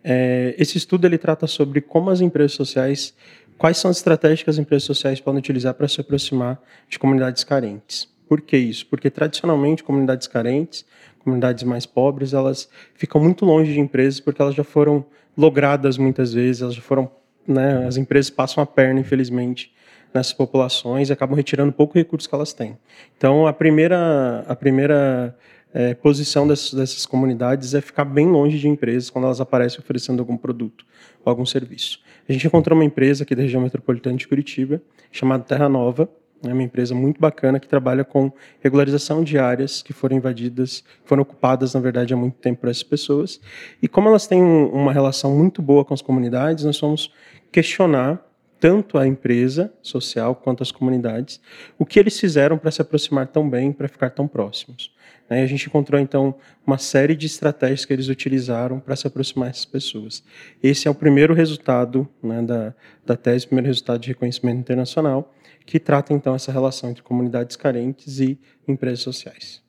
É, 0.03 0.55
esse 0.57 0.77
estudo 0.77 1.05
ele 1.05 1.17
trata 1.17 1.47
sobre 1.47 1.81
como 1.81 2.09
as 2.09 2.21
empresas 2.21 2.53
sociais, 2.53 3.13
quais 3.57 3.77
são 3.77 3.89
as 3.89 3.97
estratégias 3.97 4.43
que 4.43 4.49
as 4.49 4.57
empresas 4.57 4.83
sociais 4.83 5.19
podem 5.19 5.39
utilizar 5.39 5.73
para 5.73 5.87
se 5.87 5.99
aproximar 5.99 6.61
de 6.87 6.99
comunidades 6.99 7.43
carentes. 7.43 8.07
Por 8.27 8.41
que 8.41 8.57
isso? 8.57 8.85
Porque 8.87 9.09
tradicionalmente 9.09 9.83
comunidades 9.83 10.27
carentes, 10.27 10.85
comunidades 11.19 11.63
mais 11.63 11.85
pobres, 11.85 12.33
elas 12.33 12.69
ficam 12.93 13.21
muito 13.21 13.45
longe 13.45 13.73
de 13.73 13.79
empresas 13.79 14.19
porque 14.19 14.41
elas 14.41 14.55
já 14.55 14.63
foram 14.63 15.05
logradas 15.37 15.97
muitas 15.97 16.33
vezes, 16.33 16.61
elas 16.61 16.75
já 16.75 16.81
foram, 16.81 17.09
né, 17.47 17.85
as 17.85 17.97
empresas 17.97 18.29
passam 18.29 18.63
a 18.63 18.65
perna, 18.65 18.99
infelizmente, 18.99 19.71
nessas 20.13 20.33
populações 20.33 21.09
e 21.09 21.13
acabam 21.13 21.35
retirando 21.35 21.71
pouco 21.71 21.95
recurso 21.95 22.27
que 22.27 22.35
elas 22.35 22.53
têm. 22.53 22.77
Então, 23.17 23.47
a 23.47 23.53
primeira, 23.53 24.43
a 24.47 24.55
primeira 24.55 25.35
é, 25.73 25.93
posição 25.93 26.47
dessas, 26.47 26.73
dessas 26.73 27.05
comunidades 27.05 27.73
é 27.73 27.81
ficar 27.81 28.05
bem 28.05 28.27
longe 28.27 28.57
de 28.57 28.67
empresas 28.67 29.09
quando 29.09 29.25
elas 29.25 29.41
aparecem 29.41 29.79
oferecendo 29.79 30.19
algum 30.19 30.37
produto 30.37 30.85
ou 31.23 31.29
algum 31.29 31.45
serviço. 31.45 31.99
A 32.27 32.31
gente 32.31 32.47
encontrou 32.47 32.77
uma 32.77 32.85
empresa 32.85 33.23
aqui 33.23 33.35
da 33.35 33.41
região 33.41 33.61
metropolitana 33.61 34.17
de 34.17 34.27
Curitiba, 34.27 34.81
chamada 35.11 35.43
Terra 35.43 35.69
Nova, 35.69 36.09
é 36.43 36.53
uma 36.53 36.63
empresa 36.63 36.93
muito 36.93 37.19
bacana 37.19 37.59
que 37.59 37.67
trabalha 37.67 38.03
com 38.03 38.31
regularização 38.59 39.23
de 39.23 39.39
áreas 39.39 39.81
que 39.81 39.91
foram 39.91 40.17
invadidas, 40.17 40.83
foram 41.03 41.23
ocupadas, 41.23 41.73
na 41.73 41.79
verdade, 41.79 42.13
há 42.13 42.17
muito 42.17 42.35
tempo 42.35 42.61
por 42.61 42.69
essas 42.69 42.83
pessoas. 42.83 43.41
E 43.81 43.87
como 43.87 44.07
elas 44.07 44.27
têm 44.27 44.41
uma 44.41 44.93
relação 44.93 45.35
muito 45.35 45.61
boa 45.61 45.83
com 45.83 45.93
as 45.93 46.01
comunidades, 46.01 46.63
nós 46.63 46.77
fomos 46.77 47.11
questionar 47.51 48.23
tanto 48.59 48.97
a 48.97 49.07
empresa 49.07 49.71
social 49.81 50.35
quanto 50.35 50.63
as 50.63 50.71
comunidades, 50.71 51.39
o 51.77 51.85
que 51.85 51.99
eles 51.99 52.19
fizeram 52.19 52.57
para 52.57 52.71
se 52.71 52.81
aproximar 52.81 53.27
tão 53.27 53.49
bem, 53.49 53.71
para 53.71 53.87
ficar 53.87 54.09
tão 54.09 54.27
próximos. 54.27 54.91
Né? 55.29 55.43
A 55.43 55.45
gente 55.45 55.67
encontrou, 55.67 55.99
então, 55.99 56.35
uma 56.65 56.77
série 56.77 57.15
de 57.15 57.25
estratégias 57.25 57.85
que 57.85 57.93
eles 57.93 58.07
utilizaram 58.07 58.79
para 58.79 58.95
se 58.95 59.05
aproximar 59.05 59.49
dessas 59.49 59.65
pessoas. 59.65 60.23
Esse 60.61 60.87
é 60.87 60.91
o 60.91 60.95
primeiro 60.95 61.33
resultado 61.33 62.07
né, 62.21 62.41
da, 62.41 62.73
da 63.05 63.15
tese, 63.15 63.45
o 63.45 63.49
primeiro 63.49 63.67
resultado 63.67 63.99
de 63.99 64.07
reconhecimento 64.07 64.59
internacional, 64.59 65.33
que 65.65 65.79
trata, 65.79 66.13
então, 66.13 66.33
essa 66.33 66.51
relação 66.51 66.89
entre 66.89 67.03
comunidades 67.03 67.55
carentes 67.55 68.19
e 68.19 68.39
empresas 68.67 69.01
sociais. 69.01 69.66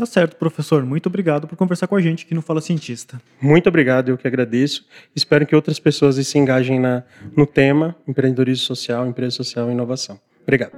Tá 0.00 0.06
certo, 0.06 0.36
professor. 0.36 0.82
Muito 0.82 1.08
obrigado 1.08 1.46
por 1.46 1.56
conversar 1.56 1.86
com 1.86 1.94
a 1.94 2.00
gente 2.00 2.24
aqui 2.24 2.34
no 2.34 2.40
Fala 2.40 2.62
Cientista. 2.62 3.20
Muito 3.38 3.68
obrigado, 3.68 4.08
eu 4.08 4.16
que 4.16 4.26
agradeço. 4.26 4.86
Espero 5.14 5.46
que 5.46 5.54
outras 5.54 5.78
pessoas 5.78 6.16
se 6.26 6.38
engajem 6.38 6.80
na, 6.80 7.02
no 7.36 7.44
tema 7.44 7.94
empreendedorismo 8.08 8.64
social, 8.64 9.06
empresa 9.06 9.36
social 9.36 9.68
e 9.68 9.72
inovação. 9.72 10.18
Obrigado. 10.42 10.72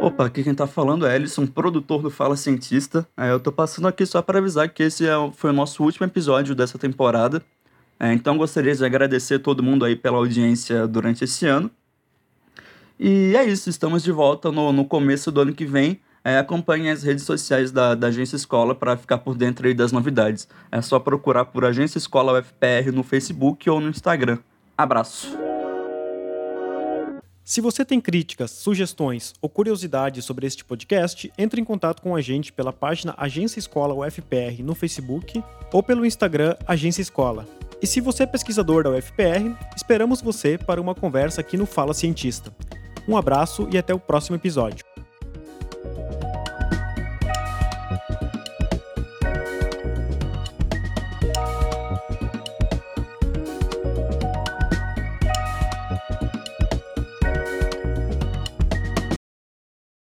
Opa, 0.00 0.26
aqui 0.26 0.44
quem 0.44 0.54
tá 0.54 0.68
falando 0.68 1.04
é 1.04 1.16
Ellison, 1.16 1.44
produtor 1.44 2.02
do 2.02 2.08
Fala 2.08 2.36
Cientista. 2.36 3.04
É, 3.16 3.32
eu 3.32 3.40
tô 3.40 3.50
passando 3.50 3.88
aqui 3.88 4.06
só 4.06 4.22
para 4.22 4.38
avisar 4.38 4.68
que 4.68 4.84
esse 4.84 5.04
é, 5.04 5.14
foi 5.34 5.50
o 5.50 5.52
nosso 5.52 5.82
último 5.82 6.06
episódio 6.06 6.54
dessa 6.54 6.78
temporada. 6.78 7.42
É, 7.98 8.12
então 8.12 8.38
gostaria 8.38 8.76
de 8.76 8.84
agradecer 8.84 9.40
todo 9.40 9.60
mundo 9.60 9.84
aí 9.84 9.96
pela 9.96 10.18
audiência 10.18 10.86
durante 10.86 11.24
esse 11.24 11.46
ano. 11.46 11.68
E 12.96 13.34
é 13.34 13.42
isso, 13.42 13.68
estamos 13.68 14.04
de 14.04 14.12
volta 14.12 14.52
no, 14.52 14.72
no 14.72 14.84
começo 14.84 15.32
do 15.32 15.40
ano 15.40 15.52
que 15.52 15.66
vem. 15.66 16.00
É, 16.24 16.38
acompanhe 16.38 16.90
as 16.90 17.02
redes 17.02 17.24
sociais 17.24 17.72
da, 17.72 17.94
da 17.94 18.08
Agência 18.08 18.36
Escola 18.36 18.74
para 18.74 18.96
ficar 18.96 19.18
por 19.18 19.34
dentro 19.34 19.66
aí 19.66 19.74
das 19.74 19.90
novidades. 19.90 20.46
É 20.70 20.82
só 20.82 20.98
procurar 20.98 21.46
por 21.46 21.64
Agência 21.64 21.98
Escola 21.98 22.38
UFPR 22.38 22.92
no 22.92 23.02
Facebook 23.02 23.68
ou 23.70 23.80
no 23.80 23.88
Instagram. 23.88 24.38
Abraço! 24.76 25.38
Se 27.42 27.60
você 27.60 27.84
tem 27.84 28.00
críticas, 28.00 28.52
sugestões 28.52 29.32
ou 29.42 29.48
curiosidades 29.48 30.24
sobre 30.24 30.46
este 30.46 30.64
podcast, 30.64 31.32
entre 31.36 31.60
em 31.60 31.64
contato 31.64 32.00
com 32.00 32.14
a 32.14 32.20
gente 32.20 32.52
pela 32.52 32.72
página 32.72 33.12
Agência 33.16 33.58
Escola 33.58 33.92
UFPR 33.92 34.62
no 34.62 34.74
Facebook 34.74 35.42
ou 35.72 35.82
pelo 35.82 36.06
Instagram 36.06 36.54
Agência 36.66 37.02
Escola. 37.02 37.48
E 37.82 37.86
se 37.86 38.00
você 38.00 38.22
é 38.22 38.26
pesquisador 38.26 38.84
da 38.84 38.90
UFPR, 38.90 39.56
esperamos 39.74 40.20
você 40.20 40.58
para 40.58 40.80
uma 40.80 40.94
conversa 40.94 41.40
aqui 41.40 41.56
no 41.56 41.66
Fala 41.66 41.94
Cientista. 41.94 42.54
Um 43.08 43.16
abraço 43.16 43.66
e 43.72 43.78
até 43.78 43.92
o 43.92 43.98
próximo 43.98 44.36
episódio. 44.36 44.89